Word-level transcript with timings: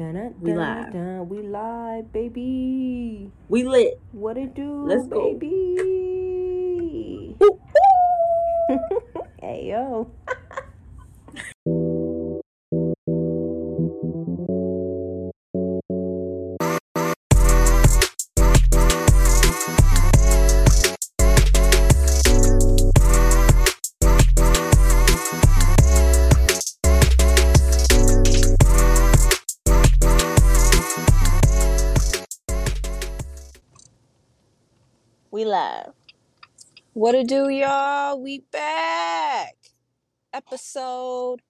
Dun, 0.00 0.32
We 0.40 0.54
live. 0.56 0.94
we 1.28 1.42
live, 1.42 2.10
baby. 2.10 3.30
We 3.50 3.64
lit. 3.68 4.00
What 4.12 4.38
it 4.38 4.54
do, 4.54 4.86
Let's 4.88 5.06
go. 5.08 5.34
baby? 5.34 7.36
hey 9.42 9.68
yo. 9.68 10.10
What 36.92 37.14
it 37.14 37.28
do, 37.28 37.48
y'all? 37.48 38.20
We 38.20 38.40
back. 38.50 39.54
Episode 40.34 41.40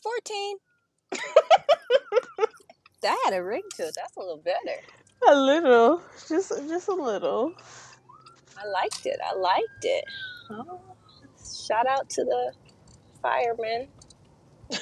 14. 0.00 0.58
that 3.02 3.18
had 3.24 3.34
a 3.34 3.42
ring 3.42 3.64
to 3.76 3.82
it. 3.82 3.96
That's 3.96 4.16
a 4.16 4.20
little 4.20 4.36
better. 4.36 4.78
A 5.28 5.34
little, 5.34 6.02
just 6.28 6.50
just 6.68 6.86
a 6.86 6.94
little. 6.94 7.52
I 8.56 8.64
liked 8.68 9.04
it. 9.06 9.18
I 9.26 9.34
liked 9.34 9.64
it. 9.82 10.04
Oh, 10.50 10.80
shout 11.66 11.88
out 11.88 12.08
to 12.10 12.24
the 12.24 12.52
firemen. 13.20 13.88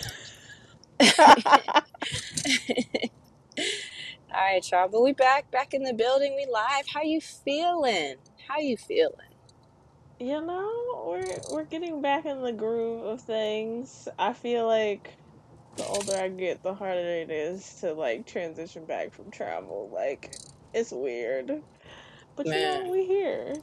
All 4.34 4.40
right, 4.40 4.70
y'all. 4.70 4.88
But 4.88 5.02
we 5.02 5.12
back, 5.12 5.50
back 5.50 5.72
in 5.72 5.82
the 5.82 5.94
building. 5.94 6.36
We 6.36 6.46
live. 6.52 6.86
How 6.92 7.02
you 7.02 7.22
feeling? 7.22 8.16
How 8.46 8.58
you 8.58 8.76
feeling? 8.76 9.33
You 10.20 10.40
know, 10.40 11.04
we're 11.06 11.38
we're 11.50 11.64
getting 11.64 12.00
back 12.00 12.24
in 12.24 12.42
the 12.42 12.52
groove 12.52 13.04
of 13.04 13.20
things. 13.20 14.08
I 14.18 14.32
feel 14.32 14.66
like 14.66 15.14
the 15.76 15.84
older 15.84 16.16
I 16.16 16.28
get, 16.28 16.62
the 16.62 16.74
harder 16.74 17.00
it 17.00 17.30
is 17.30 17.74
to 17.80 17.92
like 17.92 18.26
transition 18.26 18.84
back 18.84 19.12
from 19.12 19.30
travel. 19.30 19.90
Like 19.92 20.36
it's 20.72 20.92
weird, 20.92 21.62
but 22.36 22.46
you 22.46 22.52
know, 22.52 22.88
we 22.90 23.06
here. 23.06 23.54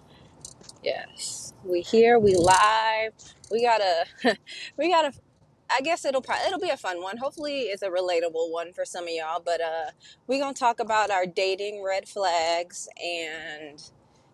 Yes, 0.84 1.54
we 1.64 1.82
here. 1.82 2.20
We 2.20 2.36
live. 2.36 3.14
We 3.52 3.64
gotta. 3.64 4.06
we 4.78 4.90
gotta. 4.90 5.14
I 5.74 5.82
guess 5.82 6.04
it'll 6.04 6.22
probably 6.22 6.48
it'll 6.48 6.60
be 6.60 6.70
a 6.70 6.78
fun 6.78 7.02
one. 7.02 7.18
Hopefully, 7.18 7.62
it's 7.62 7.82
a 7.82 7.90
relatable 7.90 8.52
one 8.52 8.74
for 8.74 8.86
some 8.86 9.06
of 9.06 9.12
y'all. 9.12 9.42
But 9.44 9.62
uh, 9.62 9.92
we 10.28 10.40
gonna 10.40 10.54
talk 10.54 10.80
about 10.80 11.12
our 11.12 11.26
dating 11.26 11.84
red 11.84 12.08
flags 12.10 12.90
and 13.02 13.82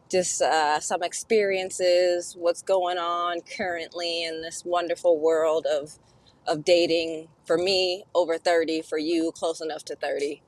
just 0.09 0.41
uh, 0.41 0.79
some 0.79 1.03
experiences, 1.03 2.35
what's 2.37 2.61
going 2.61 2.97
on 2.97 3.41
currently 3.57 4.23
in 4.23 4.41
this 4.41 4.63
wonderful 4.65 5.19
world 5.19 5.65
of 5.65 5.99
of 6.47 6.63
dating. 6.65 7.29
For 7.45 7.57
me, 7.57 8.05
over 8.15 8.37
thirty. 8.37 8.81
For 8.81 8.97
you, 8.97 9.31
close 9.33 9.61
enough 9.61 9.83
to 9.85 9.95
thirty, 9.95 10.43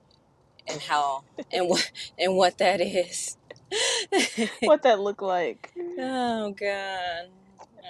and 0.68 0.82
how 0.82 1.24
and 1.52 1.70
what 1.70 1.92
and 2.18 2.36
what 2.36 2.58
that 2.60 2.82
is. 2.82 3.38
What 4.64 4.84
that 4.84 5.00
look 5.00 5.22
like? 5.22 5.72
Oh 6.00 6.52
God. 6.52 7.30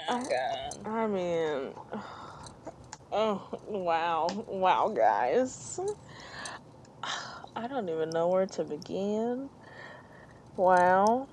Oh 0.10 0.16
I, 0.16 0.24
God. 0.24 0.88
I 0.88 1.08
mean, 1.08 1.74
oh 3.12 3.60
wow, 3.68 4.28
wow, 4.48 4.90
guys. 4.90 5.80
I 7.56 7.68
don't 7.68 7.90
even 7.90 8.10
know 8.12 8.28
where 8.30 8.46
to 8.48 8.64
begin. 8.64 9.50
Wow. 10.58 11.28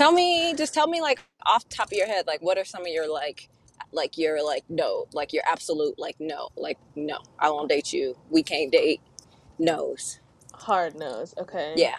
Tell 0.00 0.12
me, 0.12 0.54
just 0.54 0.72
tell 0.72 0.86
me 0.86 1.02
like 1.02 1.22
off 1.44 1.68
the 1.68 1.74
top 1.76 1.88
of 1.88 1.92
your 1.92 2.06
head, 2.06 2.26
like 2.26 2.40
what 2.40 2.56
are 2.56 2.64
some 2.64 2.80
of 2.80 2.88
your 2.88 3.06
like 3.12 3.50
like 3.92 4.16
your 4.16 4.42
like 4.42 4.64
no, 4.70 5.04
like 5.12 5.34
your 5.34 5.42
absolute 5.46 5.98
like 5.98 6.16
no, 6.18 6.48
like 6.56 6.78
no, 6.96 7.18
I 7.38 7.50
won't 7.50 7.68
date 7.68 7.92
you. 7.92 8.16
We 8.30 8.42
can't 8.42 8.72
date. 8.72 9.02
No's. 9.58 10.20
Hard 10.54 10.94
nose. 10.94 11.34
Okay. 11.36 11.74
Yeah. 11.76 11.96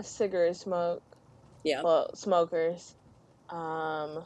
Cigarette 0.00 0.54
smoke. 0.54 1.02
Yeah. 1.64 1.82
Well, 1.82 2.14
smokers. 2.14 2.94
Um. 3.48 4.22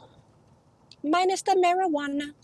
Minus 1.02 1.40
the 1.40 1.52
marijuana. 1.52 2.34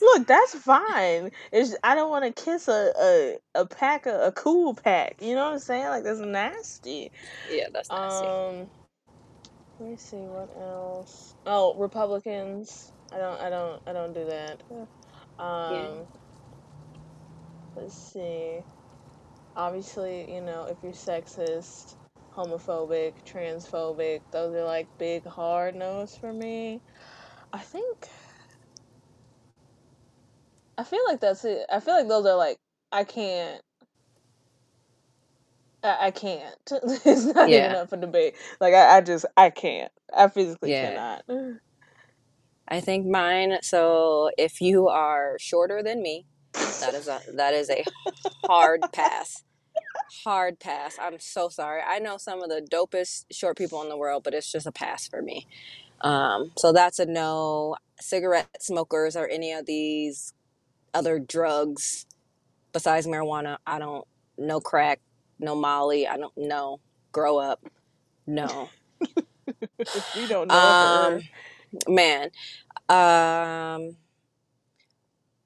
Look, 0.00 0.26
that's 0.26 0.54
fine. 0.54 1.30
It's 1.52 1.76
I 1.82 1.94
don't 1.94 2.10
want 2.10 2.24
to 2.24 2.44
kiss 2.44 2.68
a, 2.68 2.92
a 3.00 3.38
a 3.54 3.66
pack 3.66 4.06
of 4.06 4.20
a 4.20 4.32
cool 4.32 4.74
pack. 4.74 5.16
You 5.20 5.34
know 5.34 5.44
what 5.44 5.54
I'm 5.54 5.58
saying? 5.58 5.86
Like 5.86 6.04
that's 6.04 6.20
nasty. 6.20 7.10
Yeah, 7.50 7.66
that's 7.72 7.90
nasty. 7.90 8.26
Um. 8.26 8.66
Let 9.78 9.90
me 9.90 9.96
see 9.96 10.16
what 10.16 10.50
else. 10.60 11.34
Oh, 11.46 11.74
Republicans. 11.74 12.92
I 13.12 13.18
don't. 13.18 13.40
I 13.40 13.50
don't. 13.50 13.82
I 13.86 13.92
don't 13.92 14.12
do 14.14 14.24
that. 14.26 14.62
Um. 15.42 16.06
Let's 17.76 17.94
see. 17.94 18.58
Obviously, 19.54 20.32
you 20.32 20.40
know, 20.40 20.66
if 20.70 20.76
you're 20.82 20.92
sexist, 20.92 21.96
homophobic, 22.34 23.14
transphobic, 23.26 24.20
those 24.30 24.54
are 24.54 24.64
like 24.64 24.86
big 24.98 25.24
hard 25.26 25.74
no's 25.74 26.16
for 26.16 26.32
me. 26.32 26.80
I 27.52 27.58
think. 27.58 28.08
I 30.78 30.84
feel 30.84 31.00
like 31.08 31.20
that's 31.20 31.44
it. 31.44 31.66
I 31.72 31.80
feel 31.80 31.94
like 31.94 32.08
those 32.08 32.26
are 32.26 32.36
like 32.36 32.58
I 32.92 33.04
can't. 33.04 33.62
I, 35.82 36.08
I 36.08 36.10
can't. 36.12 36.56
it's 36.72 37.26
not 37.26 37.52
even 37.52 37.74
Yeah. 37.74 37.76
up 37.76 37.90
for 37.90 37.96
debate. 37.98 38.36
Like 38.60 38.74
I, 38.74 38.98
I 38.98 39.00
just 39.02 39.26
I 39.36 39.50
can't. 39.50 39.92
I 40.16 40.28
physically 40.28 40.72
Yeah. 40.72 40.74
cannot. 40.74 41.24
I 42.68 42.80
think 42.80 43.06
mine 43.06 43.58
so 43.62 44.30
if 44.38 44.60
you 44.60 44.88
are 44.88 45.36
shorter 45.40 45.82
than 45.82 46.02
me, 46.02 46.26
that 46.80 46.94
is 46.94 47.08
a 47.08 47.20
that 47.36 47.54
is 47.54 47.70
a 47.70 47.86
hard 48.48 48.92
pass. 48.92 49.44
Hard 50.24 50.60
pass. 50.60 50.98
I'm 51.00 51.18
so 51.20 51.48
sorry. 51.50 51.82
I 51.86 51.98
know 52.00 52.18
some 52.18 52.42
of 52.42 52.50
the 52.50 52.62
dopest 52.62 53.26
short 53.32 53.58
people 53.58 53.82
in 53.82 53.88
the 53.90 53.96
world, 53.98 54.24
but 54.24 54.34
it's 54.34 54.52
just 54.52 54.66
a 54.66 54.72
pass 54.72 55.08
for 55.08 55.22
me. 55.22 55.46
Um, 56.02 56.52
so 56.58 56.72
that's 56.72 56.98
a 57.00 57.06
no. 57.06 57.76
Cigarette 58.00 58.62
smokers 58.62 59.16
or 59.16 59.28
any 59.28 59.52
of 59.52 59.66
these 59.66 60.32
other 60.96 61.18
drugs 61.20 62.06
besides 62.72 63.06
marijuana, 63.06 63.58
I 63.66 63.78
don't. 63.78 64.06
No 64.38 64.60
crack, 64.60 65.00
no 65.38 65.54
Molly. 65.54 66.06
I 66.06 66.16
don't. 66.18 66.36
know. 66.36 66.80
Grow 67.12 67.38
up. 67.38 67.64
No. 68.26 68.68
we 70.14 70.26
don't 70.26 70.50
know 70.50 70.74
her. 70.74 71.16
Um, 71.16 71.22
man. 71.88 72.30
Um, 72.88 73.96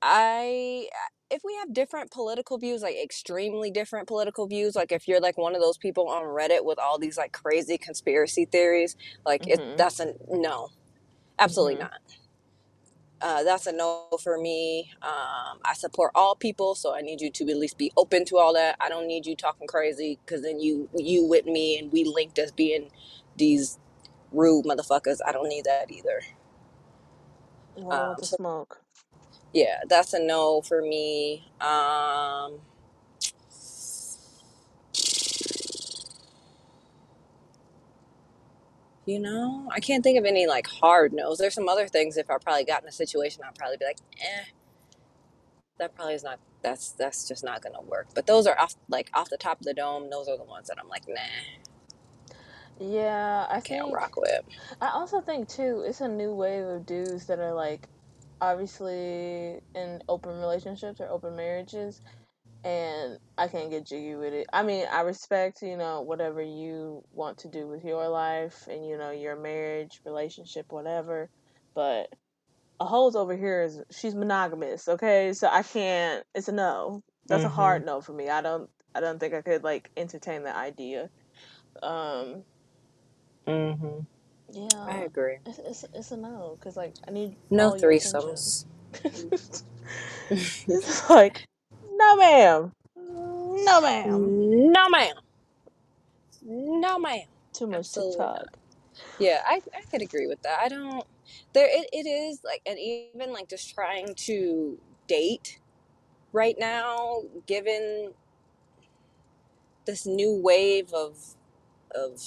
I 0.02 0.88
if 1.30 1.42
we 1.44 1.54
have 1.56 1.72
different 1.72 2.10
political 2.10 2.58
views, 2.58 2.82
like 2.82 2.96
extremely 3.00 3.70
different 3.70 4.08
political 4.08 4.46
views, 4.48 4.74
like 4.74 4.90
if 4.92 5.06
you're 5.06 5.20
like 5.20 5.38
one 5.38 5.54
of 5.54 5.60
those 5.60 5.78
people 5.78 6.08
on 6.08 6.24
Reddit 6.24 6.64
with 6.64 6.78
all 6.80 6.98
these 6.98 7.16
like 7.16 7.32
crazy 7.32 7.78
conspiracy 7.78 8.46
theories, 8.46 8.96
like 9.24 9.42
Mhm. 9.42 9.52
it 9.52 9.78
that's 9.78 10.00
a 10.00 10.14
no. 10.28 10.70
Absolutely 11.38 11.76
Mhm. 11.76 11.80
not. 11.80 12.00
Uh, 13.20 13.42
that's 13.42 13.66
a 13.66 13.72
no 13.72 14.06
for 14.22 14.38
me. 14.38 14.92
Um, 15.02 15.58
I 15.64 15.74
support 15.74 16.12
all 16.14 16.34
people, 16.36 16.74
so 16.74 16.94
I 16.94 17.02
need 17.02 17.20
you 17.20 17.30
to 17.30 17.50
at 17.50 17.56
least 17.56 17.78
be 17.78 17.92
open 17.96 18.24
to 18.26 18.38
all 18.38 18.54
that. 18.54 18.76
I 18.80 18.88
don't 18.88 19.06
need 19.06 19.26
you 19.26 19.36
talking 19.36 19.66
crazy 19.66 20.18
because 20.24 20.42
then 20.42 20.60
you 20.60 20.88
you 20.96 21.24
with 21.26 21.46
me 21.46 21.78
and 21.78 21.92
we 21.92 22.04
linked 22.04 22.38
as 22.38 22.52
being 22.52 22.90
these 23.36 23.78
rude 24.32 24.64
motherfuckers. 24.64 25.18
I 25.26 25.32
don't 25.32 25.48
need 25.48 25.64
that 25.64 25.90
either. 25.90 26.22
Um, 27.90 28.16
so 28.22 28.36
smoke? 28.36 28.82
yeah, 29.52 29.80
that's 29.88 30.14
a 30.14 30.20
no 30.20 30.62
for 30.62 30.82
me. 30.82 31.50
Um, 31.60 32.60
you 39.06 39.20
know, 39.20 39.68
I 39.74 39.80
can't 39.80 40.04
think 40.04 40.18
of 40.18 40.24
any 40.24 40.46
like 40.46 40.68
hard 40.68 41.12
no's. 41.12 41.38
There's 41.38 41.54
some 41.54 41.68
other 41.68 41.88
things. 41.88 42.16
If 42.16 42.30
I 42.30 42.38
probably 42.38 42.64
got 42.64 42.82
in 42.82 42.88
a 42.88 42.92
situation, 42.92 43.42
I'd 43.46 43.56
probably 43.56 43.78
be 43.78 43.86
like, 43.86 43.98
eh, 44.20 44.44
that 45.78 45.94
probably 45.96 46.14
is 46.14 46.24
not. 46.24 46.40
That's 46.62 46.92
that's 46.92 47.28
just 47.28 47.44
not 47.44 47.62
gonna 47.62 47.82
work. 47.82 48.08
But 48.14 48.26
those 48.26 48.46
are 48.46 48.58
off 48.60 48.74
like 48.88 49.10
off 49.14 49.30
the 49.30 49.38
top 49.38 49.60
of 49.60 49.66
the 49.66 49.74
dome. 49.74 50.10
Those 50.10 50.28
are 50.28 50.38
the 50.38 50.44
ones 50.44 50.68
that 50.68 50.78
I'm 50.80 50.88
like, 50.88 51.04
nah, 51.08 51.20
Yeah, 52.80 53.46
I 53.50 53.60
can't 53.60 53.90
think 53.90 53.92
rock 53.92 54.16
with. 54.16 54.42
I 54.80 54.90
also 54.90 55.20
think 55.22 55.48
too 55.48 55.84
it's 55.86 56.00
a 56.02 56.08
new 56.08 56.34
wave 56.34 56.64
of 56.66 56.86
dudes 56.86 57.26
that 57.26 57.40
are 57.40 57.54
like 57.54 57.88
obviously 58.40 59.60
in 59.74 60.02
open 60.08 60.38
relationships 60.40 61.00
or 61.00 61.08
open 61.08 61.36
marriages 61.36 62.02
and 62.64 63.18
I 63.38 63.48
can't 63.48 63.70
get 63.70 63.86
jiggy 63.86 64.16
with 64.16 64.34
it. 64.34 64.46
I 64.52 64.62
mean, 64.64 64.86
I 64.92 65.02
respect, 65.02 65.62
you 65.62 65.76
know, 65.76 66.02
whatever 66.02 66.42
you 66.42 67.02
want 67.12 67.38
to 67.38 67.48
do 67.48 67.68
with 67.68 67.84
your 67.84 68.08
life 68.08 68.66
and 68.68 68.86
you 68.86 68.98
know, 68.98 69.10
your 69.12 69.36
marriage, 69.40 70.00
relationship, 70.04 70.66
whatever, 70.70 71.30
but 71.74 72.08
a 72.80 72.84
hoe's 72.86 73.16
over 73.16 73.36
here 73.36 73.62
is 73.62 73.82
she's 73.90 74.14
monogamous. 74.14 74.88
Okay, 74.88 75.32
so 75.32 75.48
I 75.50 75.62
can't. 75.62 76.24
It's 76.34 76.48
a 76.48 76.52
no. 76.52 77.02
That's 77.28 77.44
a 77.44 77.48
Mm-hmm. 77.48 77.50
hard 77.50 77.84
no 77.84 78.00
for 78.00 78.12
me. 78.12 78.28
I 78.28 78.42
don't. 78.42 78.70
I 78.94 79.00
don't 79.00 79.18
think 79.20 79.34
I 79.34 79.42
could 79.42 79.64
like 79.64 79.90
entertain 79.96 80.42
the 80.44 80.56
idea. 80.56 81.10
Um. 81.82 82.44
Mm-hmm. 83.50 84.00
Yeah. 84.52 84.92
I 84.92 84.98
agree. 84.98 85.38
It's 85.46 85.58
it's, 85.60 85.84
it's 85.94 86.12
a 86.12 86.16
no 86.16 86.56
because 86.58 86.76
like 86.76 86.94
I 87.08 87.12
need 87.12 87.36
No 87.50 87.70
all 87.70 87.76
your 87.78 87.92
threesomes. 87.92 88.66
it's 90.68 91.10
like 91.10 91.46
no, 92.00 92.16
ma'am. 92.16 92.72
No, 92.96 93.80
ma'am. 93.82 94.72
No, 94.72 94.88
ma'am. 94.88 95.14
No, 96.42 96.98
ma'am. 96.98 97.26
Too 97.52 97.66
much 97.66 97.80
Absolutely 97.80 98.12
TikTok. 98.12 98.36
not. 98.36 98.58
Yeah, 99.18 99.42
I, 99.46 99.62
I 99.74 99.82
could 99.90 100.02
agree 100.02 100.26
with 100.26 100.42
that. 100.42 100.60
I 100.60 100.68
don't. 100.68 101.04
There, 101.52 101.66
it, 101.68 101.88
it 101.92 102.08
is 102.08 102.42
like, 102.44 102.62
and 102.66 102.78
even 102.78 103.32
like 103.32 103.48
just 103.48 103.74
trying 103.74 104.14
to 104.14 104.78
date 105.06 105.60
right 106.32 106.56
now, 106.58 107.22
given 107.46 108.12
this 109.86 110.06
new 110.06 110.34
wave 110.34 110.92
of 110.92 111.18
of 111.94 112.20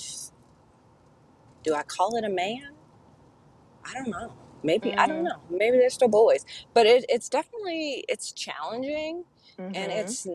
do 1.64 1.74
I 1.74 1.84
call 1.84 2.16
it 2.18 2.25
a 2.25 2.30
man? 2.30 2.74
I 3.86 3.94
don't 3.94 4.10
know. 4.10 4.34
Maybe 4.63 4.94
I 4.98 5.07
don't 5.07 5.24
Mm. 5.24 5.24
know. 5.24 5.42
Maybe 5.50 5.77
they're 5.77 5.89
still 5.89 6.07
boys, 6.10 6.45
but 6.74 6.86
it, 6.88 7.06
it's 7.10 7.30
definitely 7.30 8.06
it's 8.10 8.31
challenging 8.31 9.25
and 9.74 9.92
Mm-hmm. 9.92 9.92
it's 9.92 10.27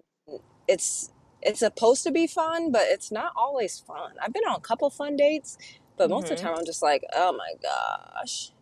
it's 0.69 1.11
it's 1.43 1.61
supposed 1.61 2.03
to 2.05 2.11
be 2.13 2.27
fun, 2.27 2.73
but 2.73 2.83
it's 2.87 3.11
not 3.13 3.33
always 3.37 3.79
fun. 3.79 4.13
I've 4.23 4.33
been 4.33 4.45
on 4.45 4.57
a 4.57 4.61
couple 4.61 4.91
fun 4.91 5.17
dates, 5.17 5.57
but 5.97 6.11
most 6.11 6.31
of 6.31 6.37
the 6.39 6.43
Mm-hmm. 6.43 6.49
time 6.49 6.55
I'm 6.59 6.67
just 6.67 6.83
like, 6.83 7.05
oh 7.15 7.33
my 7.33 7.53
gosh. 7.63 8.53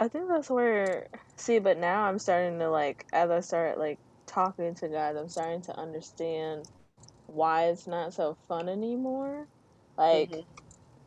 I 0.00 0.08
think 0.08 0.28
that's 0.28 0.50
where 0.50 1.08
see, 1.36 1.58
but 1.58 1.78
now 1.78 2.04
I'm 2.04 2.18
starting 2.18 2.58
to 2.60 2.70
like 2.70 3.06
as 3.12 3.30
I 3.30 3.40
start 3.40 3.78
like 3.78 3.98
talking 4.26 4.74
to 4.76 4.88
guys, 4.88 5.16
I'm 5.16 5.28
starting 5.28 5.62
to 5.62 5.78
understand 5.78 6.68
why 7.26 7.66
it's 7.66 7.86
not 7.86 8.14
so 8.14 8.36
fun 8.48 8.68
anymore. 8.68 9.46
Like, 9.98 10.30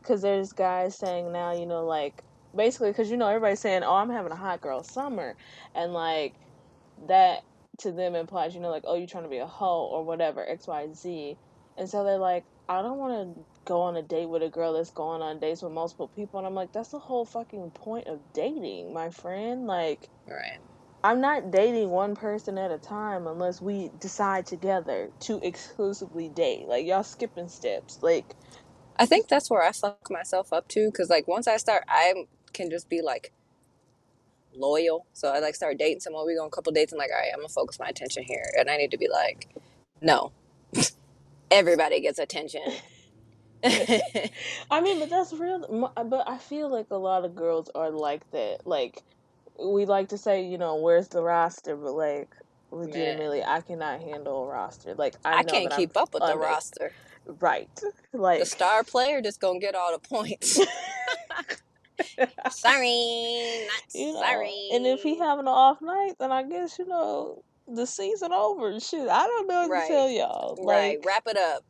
because 0.02 0.22
there's 0.22 0.54
guys 0.54 0.98
saying 0.98 1.32
now, 1.32 1.52
you 1.54 1.66
know, 1.68 1.86
like 1.86 2.24
basically, 2.56 2.92
because 2.92 3.12
you 3.12 3.18
know 3.18 3.28
everybody's 3.28 3.60
saying, 3.62 3.84
"Oh, 3.84 3.96
I'm 3.96 4.10
having 4.10 4.32
a 4.32 4.36
hot 4.36 4.62
girl 4.62 4.84
summer," 4.84 5.36
and 5.76 5.94
like 5.94 6.36
that 7.08 7.44
to 7.80 7.92
them 7.92 8.16
implies, 8.16 8.54
you 8.56 8.62
know, 8.62 8.70
like, 8.70 8.84
"Oh, 8.88 8.96
you're 8.96 9.08
trying 9.08 9.24
to 9.24 9.30
be 9.30 9.38
a 9.40 9.48
hoe 9.48 9.86
or 9.88 10.04
whatever 10.04 10.48
X, 10.48 10.68
Y, 10.68 10.88
Z," 10.94 11.38
and 11.78 11.90
so 11.90 12.04
they're 12.04 12.18
like, 12.18 12.46
"I 12.70 12.82
don't 12.82 12.98
want 13.00 13.36
to 13.38 13.46
go 13.66 13.82
on 13.82 13.96
a 13.98 14.02
date 14.04 14.28
with 14.30 14.44
a 14.44 14.50
girl 14.50 14.74
that's 14.74 14.92
going 14.92 15.22
on 15.22 15.40
dates 15.40 15.62
with 15.62 15.72
multiple 15.74 16.08
people," 16.10 16.40
and 16.40 16.48
I'm 16.48 16.56
like, 16.56 16.72
"That's 16.74 16.90
the 16.90 17.00
whole 17.00 17.26
fucking 17.26 17.72
point 17.72 18.08
of 18.08 18.20
dating, 18.34 18.94
my 18.94 19.10
friend. 19.10 19.68
Like, 19.68 20.10
Right. 20.28 20.60
I'm 21.04 21.22
not 21.22 21.52
dating 21.52 21.90
one 21.90 22.16
person 22.16 22.58
at 22.58 22.72
a 22.72 22.78
time 22.78 23.28
unless 23.28 23.62
we 23.62 23.90
decide 24.00 24.46
together 24.46 25.12
to 25.22 25.40
exclusively 25.46 26.30
date. 26.30 26.68
Like, 26.68 26.86
y'all 26.86 27.04
skipping 27.04 27.48
steps, 27.50 28.00
like." 28.04 28.36
I 28.98 29.06
think 29.08 29.28
that's 29.30 29.50
where 29.50 29.64
I 29.64 29.72
fuck 29.72 30.10
myself 30.12 30.54
up 30.54 30.68
too, 30.68 30.92
because 30.92 31.10
like 31.10 31.28
once 31.28 31.48
I 31.48 31.58
start, 31.58 31.84
I 31.88 32.14
can 32.54 32.70
just 32.70 32.90
be 32.90 33.02
like 33.02 33.32
loyal. 34.56 35.06
So 35.14 35.30
I 35.30 35.40
like 35.40 35.56
start 35.56 35.78
dating 35.78 36.02
someone. 36.02 36.26
We 36.26 36.36
go 36.36 36.42
on 36.42 36.48
a 36.48 36.52
couple 36.52 36.72
dates 36.72 36.92
and 36.92 37.00
like, 37.00 37.12
all 37.12 37.20
right, 37.20 37.32
I'm 37.34 37.40
gonna 37.40 37.50
focus 37.50 37.80
my 37.80 37.88
attention 37.88 38.24
here, 38.24 38.46
and 38.58 38.70
I 38.70 38.78
need 38.78 38.92
to 38.92 38.98
be 38.98 39.10
like, 39.10 39.50
no, 40.02 40.32
everybody 41.52 42.02
gets 42.02 42.20
attention. 42.20 42.64
I 43.64 44.82
mean, 44.82 45.00
but 45.00 45.10
that's 45.10 45.34
real. 45.34 45.92
Uh, 45.96 46.04
but 46.04 46.28
I 46.28 46.38
feel 46.38 46.70
like 46.70 46.88
a 46.92 46.98
lot 46.98 47.26
of 47.26 47.36
girls 47.36 47.70
are 47.76 47.92
like 47.92 48.30
that. 48.32 48.66
Like, 48.66 49.04
we 49.64 49.86
like 49.86 50.10
to 50.10 50.18
say, 50.18 50.44
you 50.46 50.58
know, 50.58 50.78
where's 50.78 51.10
the 51.10 51.22
roster? 51.22 51.76
But 51.76 51.94
like, 51.94 52.30
Man, 52.72 52.82
legitimately, 52.88 53.44
I 53.44 53.62
cannot 53.62 54.02
handle 54.02 54.44
a 54.44 54.48
roster. 54.48 54.96
Like, 54.96 55.16
I 55.24 55.40
I 55.40 55.44
know 55.44 55.54
can't 55.54 55.70
that 55.70 55.74
I'm 55.76 55.80
keep 55.80 55.98
up 55.98 56.14
with 56.14 56.26
the 56.26 56.38
roster. 56.38 56.94
Right. 57.40 57.70
Like 58.14 58.40
the 58.40 58.46
star 58.46 58.84
player 58.84 59.22
just 59.22 59.40
gonna 59.40 59.60
get 59.60 59.76
all 59.76 59.92
the 59.92 60.00
points. 60.00 60.60
sorry, 62.52 63.66
not 63.68 63.84
you 63.94 64.14
know, 64.14 64.46
and 64.74 64.86
if 64.88 65.04
he 65.04 65.18
having 65.18 65.46
an 65.46 65.48
off 65.48 65.82
night, 65.82 66.14
then 66.20 66.32
I 66.32 66.44
guess 66.44 66.78
you 66.80 66.88
know 66.88 67.44
the 67.68 67.86
season 67.86 68.32
over. 68.34 68.80
Shit, 68.80 69.08
I 69.08 69.26
don't 69.28 69.48
know 69.48 69.68
what 69.68 69.82
to 69.82 69.88
tell 69.88 70.10
y'all. 70.10 70.58
right. 70.64 70.98
Like, 70.98 71.06
Wrap 71.06 71.24
it 71.28 71.38
up. 71.38 71.64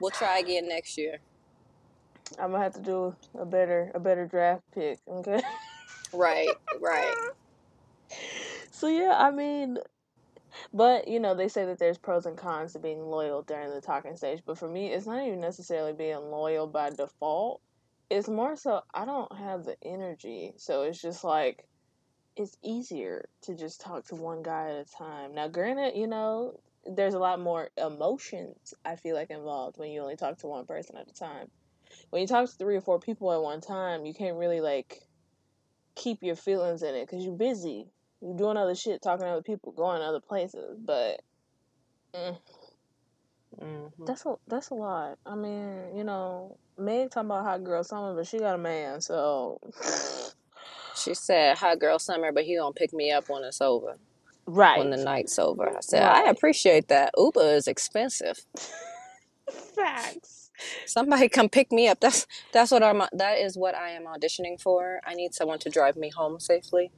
We'll 0.00 0.10
try 0.10 0.38
again 0.38 0.68
next 0.68 0.96
year. 0.96 1.18
I'm 2.38 2.52
gonna 2.52 2.62
have 2.62 2.74
to 2.74 2.80
do 2.80 3.16
a 3.38 3.44
better, 3.46 3.90
a 3.94 4.00
better 4.00 4.26
draft 4.26 4.62
pick. 4.74 4.98
Okay. 5.08 5.40
Right, 6.12 6.48
right. 6.80 7.14
So 8.70 8.86
yeah, 8.86 9.16
I 9.18 9.32
mean, 9.32 9.76
But 10.72 11.08
you 11.08 11.20
know, 11.20 11.34
they 11.34 11.48
say 11.48 11.64
that 11.66 11.78
there's 11.78 11.98
pros 11.98 12.26
and 12.26 12.36
cons 12.36 12.72
to 12.72 12.78
being 12.78 13.02
loyal 13.02 13.42
during 13.42 13.70
the 13.70 13.80
talking 13.80 14.16
stage. 14.16 14.42
But 14.46 14.58
for 14.58 14.68
me, 14.68 14.92
it's 14.92 15.06
not 15.06 15.26
even 15.26 15.40
necessarily 15.40 15.92
being 15.92 16.30
loyal 16.30 16.66
by 16.66 16.90
default. 16.90 17.60
It's 18.10 18.28
more 18.28 18.56
so 18.56 18.82
I 18.94 19.04
don't 19.04 19.36
have 19.36 19.64
the 19.64 19.76
energy, 19.84 20.54
so 20.56 20.82
it's 20.82 21.00
just 21.00 21.24
like 21.24 21.66
it's 22.36 22.56
easier 22.62 23.28
to 23.42 23.54
just 23.54 23.80
talk 23.80 24.06
to 24.06 24.14
one 24.14 24.42
guy 24.42 24.70
at 24.70 24.86
a 24.86 24.96
time. 24.96 25.34
Now, 25.34 25.48
granted, 25.48 25.96
you 25.96 26.06
know, 26.06 26.58
there's 26.86 27.14
a 27.14 27.18
lot 27.18 27.40
more 27.40 27.68
emotions 27.76 28.72
I 28.84 28.96
feel 28.96 29.14
like 29.14 29.30
involved 29.30 29.78
when 29.78 29.90
you 29.90 30.00
only 30.00 30.16
talk 30.16 30.38
to 30.38 30.46
one 30.46 30.64
person 30.64 30.96
at 30.96 31.08
a 31.08 31.12
time. 31.12 31.48
When 32.10 32.22
you 32.22 32.28
talk 32.28 32.48
to 32.48 32.56
three 32.56 32.76
or 32.76 32.80
four 32.80 33.00
people 33.00 33.32
at 33.32 33.42
one 33.42 33.60
time, 33.60 34.06
you 34.06 34.14
can't 34.14 34.36
really 34.36 34.60
like 34.60 35.02
keep 35.96 36.22
your 36.22 36.36
feelings 36.36 36.82
in 36.82 36.94
it 36.94 37.06
because 37.06 37.24
you're 37.24 37.36
busy. 37.36 37.88
You're 38.20 38.36
doing 38.36 38.56
other 38.56 38.74
shit, 38.74 39.02
talking 39.02 39.26
to 39.26 39.32
other 39.32 39.42
people, 39.42 39.72
going 39.72 40.00
to 40.00 40.06
other 40.06 40.20
places. 40.20 40.78
But 40.78 41.20
mm, 42.14 42.38
Mm-hmm. 43.98 44.06
that's 44.06 44.26
a 44.26 44.34
that's 44.46 44.70
a 44.70 44.74
lot. 44.74 45.18
I 45.26 45.34
mean, 45.34 45.96
you 45.96 46.04
know, 46.04 46.56
Meg 46.78 47.10
talking 47.10 47.30
about 47.30 47.44
hot 47.44 47.64
girl 47.64 47.84
summer, 47.84 48.14
but 48.14 48.26
she 48.26 48.38
got 48.38 48.54
a 48.54 48.58
man, 48.58 49.00
so 49.00 49.60
She 50.96 51.14
said, 51.14 51.58
"Hot 51.58 51.78
girl 51.78 51.98
summer, 51.98 52.32
but 52.32 52.44
he 52.44 52.56
gonna 52.56 52.72
pick 52.72 52.92
me 52.92 53.10
up 53.12 53.28
when 53.28 53.44
it's 53.44 53.60
over, 53.60 53.98
Right. 54.46 54.78
when 54.78 54.90
the 54.90 54.96
night's 54.96 55.38
over." 55.38 55.68
I 55.68 55.80
said, 55.80 56.02
"I 56.02 56.28
appreciate 56.30 56.88
that. 56.88 57.12
Uber 57.16 57.54
is 57.54 57.68
expensive. 57.68 58.38
facts. 59.50 60.50
Somebody 60.86 61.28
come 61.28 61.48
pick 61.48 61.70
me 61.70 61.88
up. 61.88 62.00
That's 62.00 62.26
that's 62.52 62.70
what 62.72 62.82
I'm. 62.82 63.02
That 63.12 63.38
is 63.38 63.56
what 63.56 63.74
I 63.76 63.90
am 63.90 64.06
auditioning 64.06 64.60
for. 64.60 65.00
I 65.06 65.14
need 65.14 65.34
someone 65.34 65.60
to 65.60 65.70
drive 65.70 65.96
me 65.96 66.10
home 66.10 66.40
safely, 66.40 66.90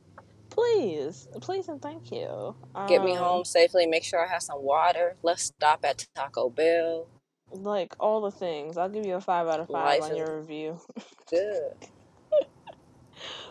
Please, 0.51 1.29
please, 1.41 1.69
and 1.69 1.81
thank 1.83 2.11
you. 2.13 2.57
get 2.87 3.03
me 3.03 3.13
Um, 3.13 3.19
home 3.19 3.45
safely, 3.45 3.87
make 3.87 4.05
sure 4.05 4.25
I 4.25 4.29
have 4.31 4.43
some 4.43 4.63
water. 4.63 5.17
Let's 5.23 5.45
stop 5.45 5.85
at 5.85 6.07
Taco 6.15 6.51
Bell. 6.51 7.09
like 7.53 7.95
all 8.01 8.21
the 8.23 8.31
things. 8.31 8.77
I'll 8.77 8.89
give 8.89 9.07
you 9.07 9.15
a 9.17 9.21
five 9.21 9.49
out 9.49 9.61
of 9.61 9.71
five 9.71 10.01
Life 10.01 10.03
on 10.03 10.11
is 10.13 10.19
your 10.19 10.41
review. 10.41 10.81
good. 11.31 11.73